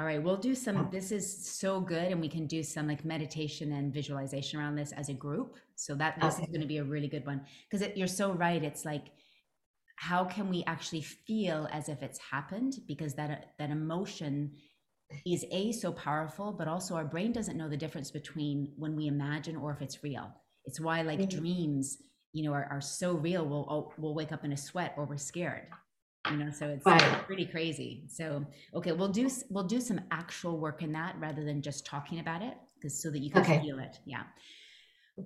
[0.00, 0.78] All right, we'll do some.
[0.78, 0.88] Oh.
[0.90, 4.92] This is so good, and we can do some like meditation and visualization around this
[4.92, 5.56] as a group.
[5.74, 6.44] So that this okay.
[6.44, 8.64] is going to be a really good one because you're so right.
[8.64, 9.08] It's like
[10.00, 14.50] how can we actually feel as if it's happened because that that emotion
[15.26, 19.08] is a so powerful but also our brain doesn't know the difference between when we
[19.08, 20.32] imagine or if it's real
[20.64, 21.38] it's why like mm-hmm.
[21.38, 21.98] dreams
[22.32, 25.04] you know are, are so real we'll oh, we'll wake up in a sweat or
[25.04, 25.66] we're scared
[26.30, 27.26] you know so it's right.
[27.26, 28.42] pretty crazy so
[28.74, 32.40] okay we'll do we'll do some actual work in that rather than just talking about
[32.40, 33.60] it because so that you can okay.
[33.60, 34.22] feel it yeah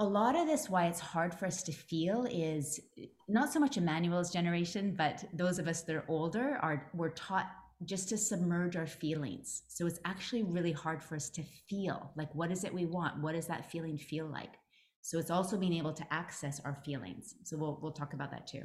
[0.01, 2.81] a lot of this why it's hard for us to feel is
[3.29, 7.51] not so much Emmanuel's generation, but those of us that are older are we're taught
[7.85, 9.63] just to submerge our feelings.
[9.69, 13.21] So it's actually really hard for us to feel like what is it we want?
[13.21, 14.55] What does that feeling feel like?
[15.03, 17.35] So it's also being able to access our feelings.
[17.45, 18.63] So we'll we'll talk about that too.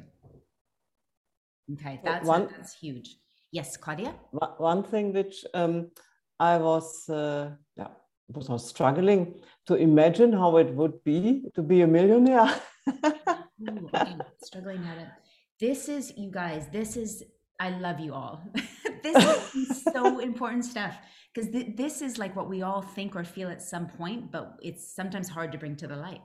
[1.74, 3.16] Okay, that's one, that's huge.
[3.52, 4.14] Yes, Claudia.
[4.58, 5.90] One thing which um,
[6.38, 7.88] I was uh, yeah
[8.34, 9.34] was struggling
[9.66, 12.60] to imagine how it would be to be a millionaire.
[12.88, 14.16] Ooh, okay.
[14.42, 15.12] Struggling how to.
[15.58, 16.66] This is you guys.
[16.72, 17.24] This is
[17.60, 18.42] I love you all.
[19.02, 20.96] this is so important stuff
[21.32, 24.56] because th- this is like what we all think or feel at some point, but
[24.62, 26.22] it's sometimes hard to bring to the light.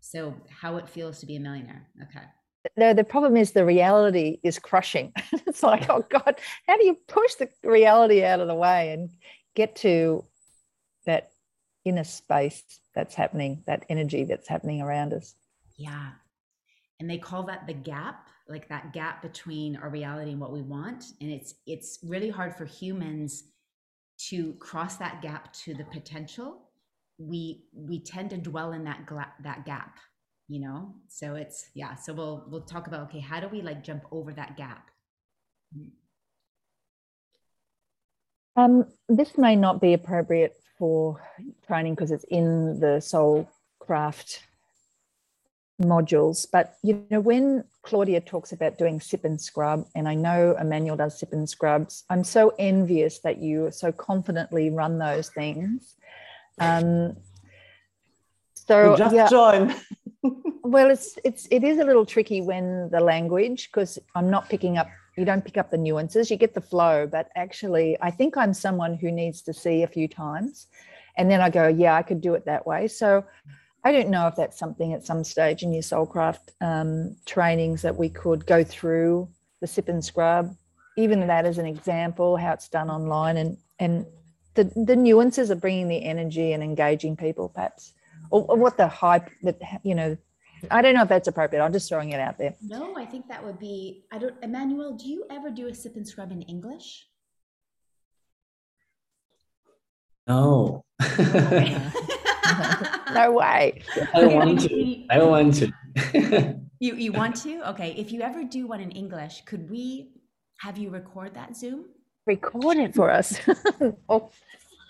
[0.00, 1.86] So how it feels to be a millionaire.
[2.02, 2.24] Okay.
[2.76, 5.12] No, the problem is the reality is crushing.
[5.46, 9.10] it's like, oh God, how do you push the reality out of the way and
[9.54, 10.24] get to
[11.04, 11.30] that
[11.88, 12.62] inner space
[12.94, 15.34] that's happening, that energy that's happening around us.
[15.76, 16.10] Yeah.
[17.00, 20.62] And they call that the gap, like that gap between our reality and what we
[20.62, 21.04] want.
[21.20, 23.44] And it's it's really hard for humans
[24.28, 26.62] to cross that gap to the potential.
[27.18, 29.98] We we tend to dwell in that gla- that gap,
[30.48, 30.94] you know.
[31.08, 31.94] So it's yeah.
[31.94, 34.90] So we'll we'll talk about okay, how do we like jump over that gap?
[38.56, 41.20] Um, this may not be appropriate for
[41.66, 44.42] training because it's in the soul craft
[45.80, 46.46] modules.
[46.50, 50.96] But you know, when Claudia talks about doing sip and scrub, and I know Emmanuel
[50.96, 55.94] does sip and scrubs, I'm so envious that you so confidently run those things.
[56.58, 57.16] Um,
[58.54, 59.74] so just yeah, join.
[60.62, 64.76] well, it's it's it is a little tricky when the language because I'm not picking
[64.76, 64.88] up.
[65.18, 66.30] You don't pick up the nuances.
[66.30, 69.88] You get the flow, but actually, I think I'm someone who needs to see a
[69.88, 70.68] few times,
[71.16, 72.86] and then I go, yeah, I could do it that way.
[72.86, 73.24] So
[73.84, 77.96] I don't know if that's something at some stage in your soulcraft um, trainings that
[77.96, 79.28] we could go through
[79.60, 80.54] the sip and scrub,
[80.96, 84.06] even that as an example, how it's done online, and and
[84.54, 87.94] the the nuances of bringing the energy and engaging people, perhaps,
[88.30, 90.16] or, or what the hype that you know.
[90.70, 91.62] I don't know if that's appropriate.
[91.62, 92.54] I'm just throwing it out there.
[92.62, 94.04] No, I think that would be.
[94.12, 94.34] I don't.
[94.42, 97.06] Emmanuel, do you ever do a sip and scrub in English?
[100.26, 100.84] No.
[103.14, 103.82] no way.
[104.14, 105.04] I want to.
[105.10, 105.72] I want to.
[106.80, 107.68] you you want to?
[107.70, 107.94] Okay.
[107.96, 110.10] If you ever do one in English, could we
[110.60, 111.86] have you record that Zoom?
[112.26, 113.38] Record it for us.
[114.08, 114.30] oh.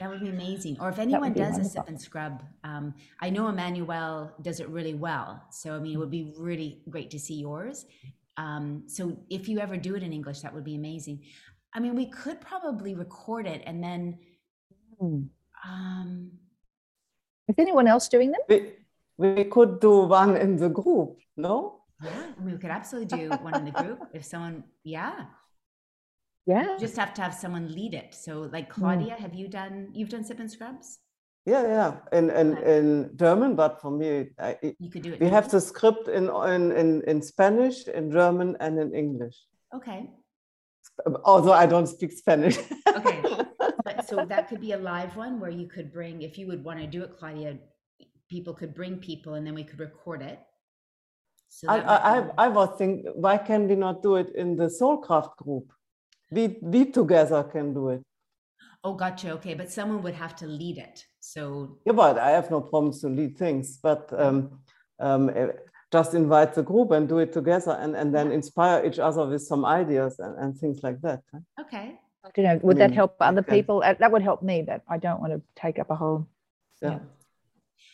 [0.00, 0.78] That would be amazing.
[0.80, 1.66] Or if anyone does wonderful.
[1.66, 5.42] a sip and scrub, um, I know Emmanuel does it really well.
[5.50, 7.86] So I mean, it would be really great to see yours.
[8.36, 11.24] Um, so if you ever do it in English, that would be amazing.
[11.74, 14.18] I mean, we could probably record it and then.
[15.02, 15.28] Mm.
[15.66, 16.30] Um,
[17.48, 18.40] is anyone else doing them?
[18.48, 18.72] We,
[19.16, 21.80] we could do one in the group, no?
[22.02, 25.24] Yeah, we could absolutely do one in the group if someone, yeah.
[26.48, 26.72] Yeah.
[26.72, 28.14] You just have to have someone lead it.
[28.14, 29.18] So, like Claudia, mm.
[29.18, 29.90] have you done?
[29.92, 30.98] You've done sip and scrubs.
[31.44, 32.78] Yeah, yeah, in in, okay.
[32.78, 35.20] in German, but for me, I, you could do it.
[35.20, 39.36] We have the script in in in in Spanish, in German, and in English.
[39.74, 40.10] Okay.
[41.24, 42.56] Although I don't speak Spanish.
[42.96, 43.20] okay,
[43.84, 46.64] but so that could be a live one where you could bring, if you would
[46.64, 47.58] want to do it, Claudia,
[48.28, 50.40] people could bring people, and then we could record it.
[51.50, 54.68] So I, I, I, I was thinking, why can we not do it in the
[54.80, 55.72] Soulcraft group?
[56.30, 58.02] We we together can do it.
[58.84, 59.32] Oh gotcha.
[59.32, 61.04] Okay but someone would have to lead it.
[61.20, 64.60] So yeah but i have no problems to lead things but um,
[64.98, 65.48] um, eh,
[65.92, 69.42] just invite the group and do it together and, and then inspire each other with
[69.42, 71.22] some ideas and, and things like that
[71.60, 71.98] okay.
[72.36, 73.82] You know would I mean, that help other people?
[73.82, 76.26] Uh, that would help me but i don't want to take up a whole
[76.82, 76.98] yeah.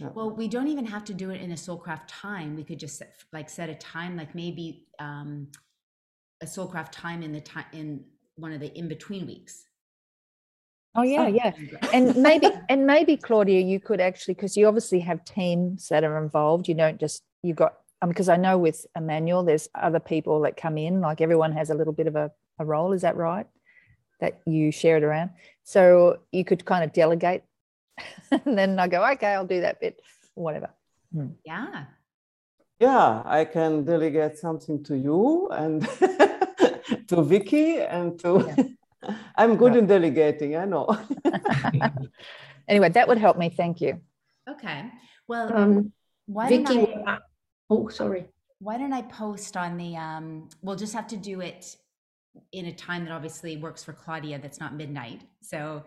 [0.01, 0.09] yeah.
[0.15, 2.57] Well, we don't even have to do it in a soulcraft time.
[2.57, 5.49] We could just set, like set a time, like maybe um,
[6.43, 8.05] a soulcraft time in the time in
[8.37, 9.65] one of the in between weeks.
[10.97, 11.53] Oh yeah, yeah,
[11.93, 16.23] and maybe and maybe Claudia, you could actually because you obviously have teams that are
[16.23, 16.69] involved.
[16.69, 20.57] You don't just you've got um because I know with Emmanuel, there's other people that
[20.57, 21.01] come in.
[21.01, 22.93] Like everyone has a little bit of a, a role.
[22.93, 23.47] Is that right?
[24.21, 25.31] That you share it around.
[25.65, 27.43] So you could kind of delegate,
[28.31, 30.01] and then I go, okay, I'll do that bit,
[30.35, 30.71] whatever.
[31.13, 31.31] Hmm.
[31.45, 31.87] Yeah.
[32.81, 35.83] Yeah, I can delegate something to you and
[37.09, 38.45] to Vicky and to.
[38.57, 38.65] Yeah.
[39.37, 39.81] I'm good yeah.
[39.81, 40.57] in delegating.
[40.57, 40.87] I know.
[42.69, 43.51] anyway, that would help me.
[43.51, 44.01] Thank you.
[44.49, 44.91] Okay.
[45.29, 45.93] Well, um,
[46.27, 46.95] why Vicky.
[47.07, 47.19] I,
[47.69, 48.27] oh, sorry.
[48.61, 49.97] Why don't I post on the?
[49.97, 51.77] Um, we'll just have to do it
[52.53, 54.39] in a time that obviously works for Claudia.
[54.39, 55.23] That's not midnight.
[55.43, 55.85] So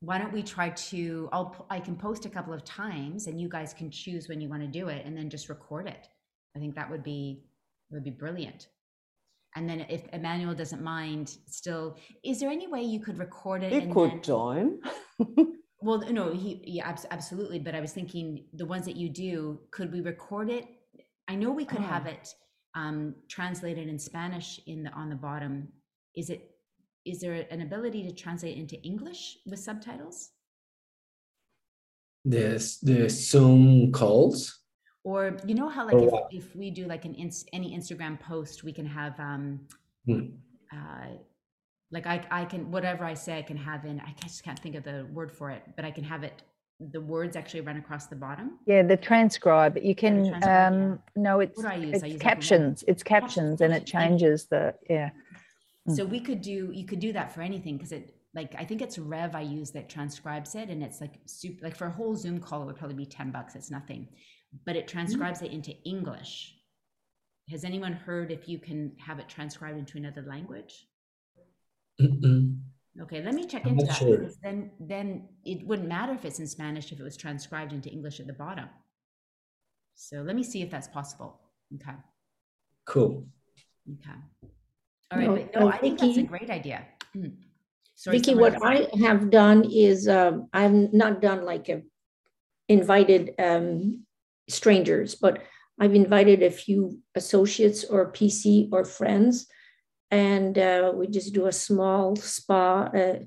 [0.00, 1.28] why don't we try to?
[1.32, 1.66] I'll.
[1.70, 4.62] I can post a couple of times, and you guys can choose when you want
[4.62, 6.06] to do it, and then just record it.
[6.54, 7.44] I think that would be
[7.90, 8.68] would be brilliant
[9.56, 13.72] and then if Emmanuel doesn't mind, still, is there any way you could record it?
[13.72, 14.78] He could then, join.
[15.80, 17.58] well, no, he yeah, absolutely.
[17.58, 20.66] But I was thinking the ones that you do, could we record it?
[21.28, 21.82] I know we could oh.
[21.82, 22.32] have it
[22.74, 25.68] um, translated in Spanish in the on the bottom.
[26.14, 26.50] Is it?
[27.04, 30.30] Is there an ability to translate into English with subtitles?
[32.24, 34.57] The the Zoom calls.
[35.04, 38.64] Or you know how like if, if we do like an ins- any Instagram post,
[38.64, 39.60] we can have um
[40.06, 40.26] hmm.
[40.72, 41.16] uh
[41.90, 44.74] like I I can whatever I say I can have in I just can't think
[44.74, 46.42] of the word for it, but I can have it
[46.80, 48.58] the words actually run across the bottom.
[48.66, 49.78] Yeah, the transcribe.
[49.78, 50.96] You can transcribe, um yeah.
[51.16, 52.84] no it's, it's use captions.
[52.86, 55.10] It's captions and it changes the yeah.
[55.86, 55.94] Hmm.
[55.94, 58.82] So we could do you could do that for anything because it like I think
[58.82, 62.14] it's Rev I use that transcribes it and it's like super like for a whole
[62.14, 63.54] Zoom call it would probably be 10 bucks.
[63.54, 64.08] It's nothing
[64.64, 64.98] but it mm-hmm.
[64.98, 66.54] transcribes it into English.
[67.50, 70.86] Has anyone heard if you can have it transcribed into another language?
[72.00, 72.60] Mm-mm.
[73.00, 74.18] Okay, let me check I'm into that sure.
[74.18, 77.88] because then then it wouldn't matter if it's in Spanish if it was transcribed into
[77.88, 78.68] English at the bottom.
[79.94, 81.40] So let me see if that's possible.
[81.74, 81.96] Okay.
[82.86, 83.26] Cool.
[83.92, 84.18] Okay.
[85.10, 86.84] All right, no, but no, I think Vicky, that's a great idea.
[87.16, 87.32] Mm.
[87.94, 88.62] Sorry, Vicky, what else.
[88.62, 91.82] I have done is um, I've not done like a
[92.68, 94.04] invited um,
[94.48, 95.42] strangers, but
[95.80, 99.46] I've invited a few associates or PC or friends,
[100.10, 103.18] and uh, we just do a small spa uh,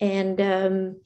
[0.00, 1.00] and um,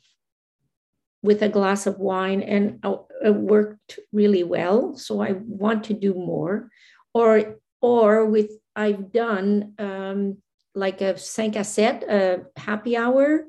[1.23, 4.97] with a glass of wine, and uh, it worked really well.
[4.97, 6.71] So I want to do more,
[7.15, 10.39] or or with I've done um,
[10.75, 13.47] like a cinq à a happy hour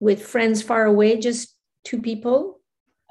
[0.00, 2.60] with friends far away, just two people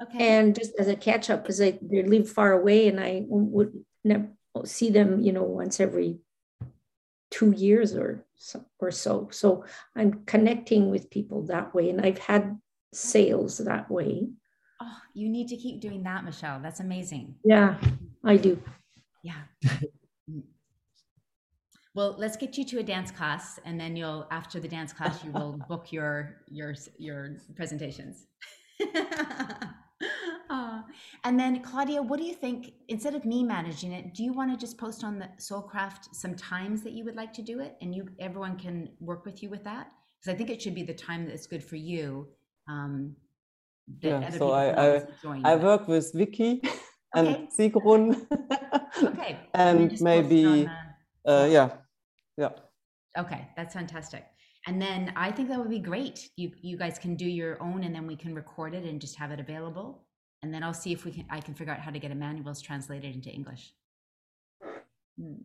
[0.02, 0.18] Okay.
[0.18, 3.72] and just as a catch up because they, they live far away and i would
[4.02, 4.28] never
[4.64, 6.18] see them you know once every
[7.30, 9.64] two years or so, or so so
[9.96, 12.58] i'm connecting with people that way and i've had
[12.92, 14.28] sales that way
[14.82, 16.60] oh, you need to keep doing that, Michelle.
[16.60, 17.36] That's amazing.
[17.44, 17.76] yeah
[18.24, 18.60] i do
[19.22, 19.42] Yeah.
[21.94, 25.22] Well, let's get you to a dance class, and then you'll after the dance class
[25.22, 28.26] you will book your your your presentations.
[31.24, 32.72] And then Claudia, what do you think?
[32.88, 36.34] Instead of me managing it, do you want to just post on the Soulcraft some
[36.36, 39.48] times that you would like to do it, and you everyone can work with you
[39.50, 39.86] with that?
[40.20, 42.28] Because I think it should be the time that's good for you.
[42.68, 43.16] Um,
[44.00, 45.06] Yeah, so I- I-
[45.44, 46.62] I work with Vicky
[47.14, 47.48] and Okay.
[47.56, 48.04] Sigrun.
[49.12, 51.68] Okay, and just post it on maybe, the- uh, yeah,
[52.38, 52.50] yeah.
[53.18, 54.24] Okay, that's fantastic.
[54.66, 56.30] And then I think that would be great.
[56.36, 59.16] You you guys can do your own and then we can record it and just
[59.16, 60.03] have it available.
[60.44, 62.60] And then I'll see if we can I can figure out how to get Emmanuel's
[62.60, 63.72] translated into English.
[65.18, 65.36] Hmm.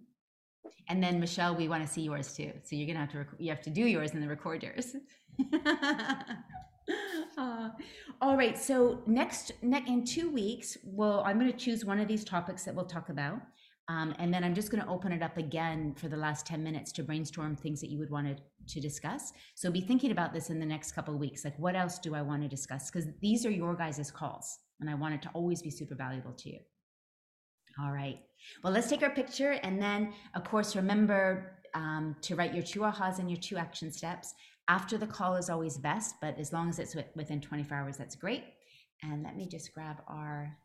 [0.89, 2.51] And then Michelle, we want to see yours too.
[2.63, 4.97] So you're gonna have to you have to do yours and then record yours.
[7.37, 7.69] Uh,
[8.19, 8.57] all right.
[8.57, 12.73] So next, ne- in two weeks, well, I'm to choose one of these topics that
[12.75, 13.39] we'll talk about.
[13.89, 16.91] Um, and then I'm just to open it up again for the last 10 minutes
[16.93, 19.33] to brainstorm things that you would want to, to discuss.
[19.55, 21.43] So be thinking about this in the next couple of weeks.
[21.43, 22.91] Like, what else do I want to discuss?
[22.91, 26.33] Because these are your guys' calls, and I want it to always be super valuable
[26.33, 26.59] to you.
[27.81, 28.19] All right.
[28.63, 29.51] Well, let's take our picture.
[29.63, 33.91] And then, of course, remember um, to write your two ahas and your two action
[33.91, 34.33] steps.
[34.67, 38.15] After the call is always best, but as long as it's within 24 hours, that's
[38.15, 38.43] great.
[39.01, 40.57] And let me just grab our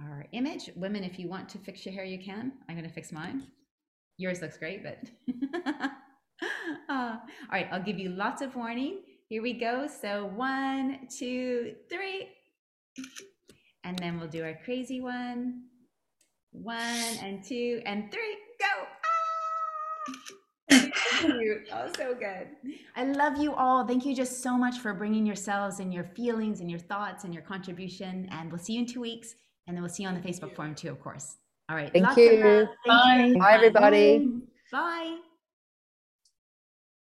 [0.00, 0.70] our image.
[0.76, 2.52] Women, if you want to fix your hair, you can.
[2.68, 3.46] I'm going to fix mine.
[4.16, 4.98] Yours looks great, but
[6.88, 9.02] Uh, all right, I'll give you lots of warning.
[9.28, 9.86] Here we go.
[9.86, 12.28] So one, two, three,
[13.84, 15.62] and then we'll do our crazy one.
[16.52, 18.36] One and two and three.
[18.58, 18.66] Go!
[18.72, 19.10] Ah!
[21.72, 22.48] Oh, so good.
[22.96, 23.86] I love you all.
[23.86, 27.34] Thank you just so much for bringing yourselves and your feelings and your thoughts and
[27.34, 28.28] your contribution.
[28.30, 29.34] And we'll see you in two weeks.
[29.66, 31.36] And then we'll see you on the Facebook forum too, of course.
[31.68, 31.92] All right.
[31.92, 32.30] Thank you.
[32.30, 32.68] Thank you.
[32.86, 33.34] Bye.
[33.38, 34.40] Bye, everybody.
[34.72, 35.18] Bye.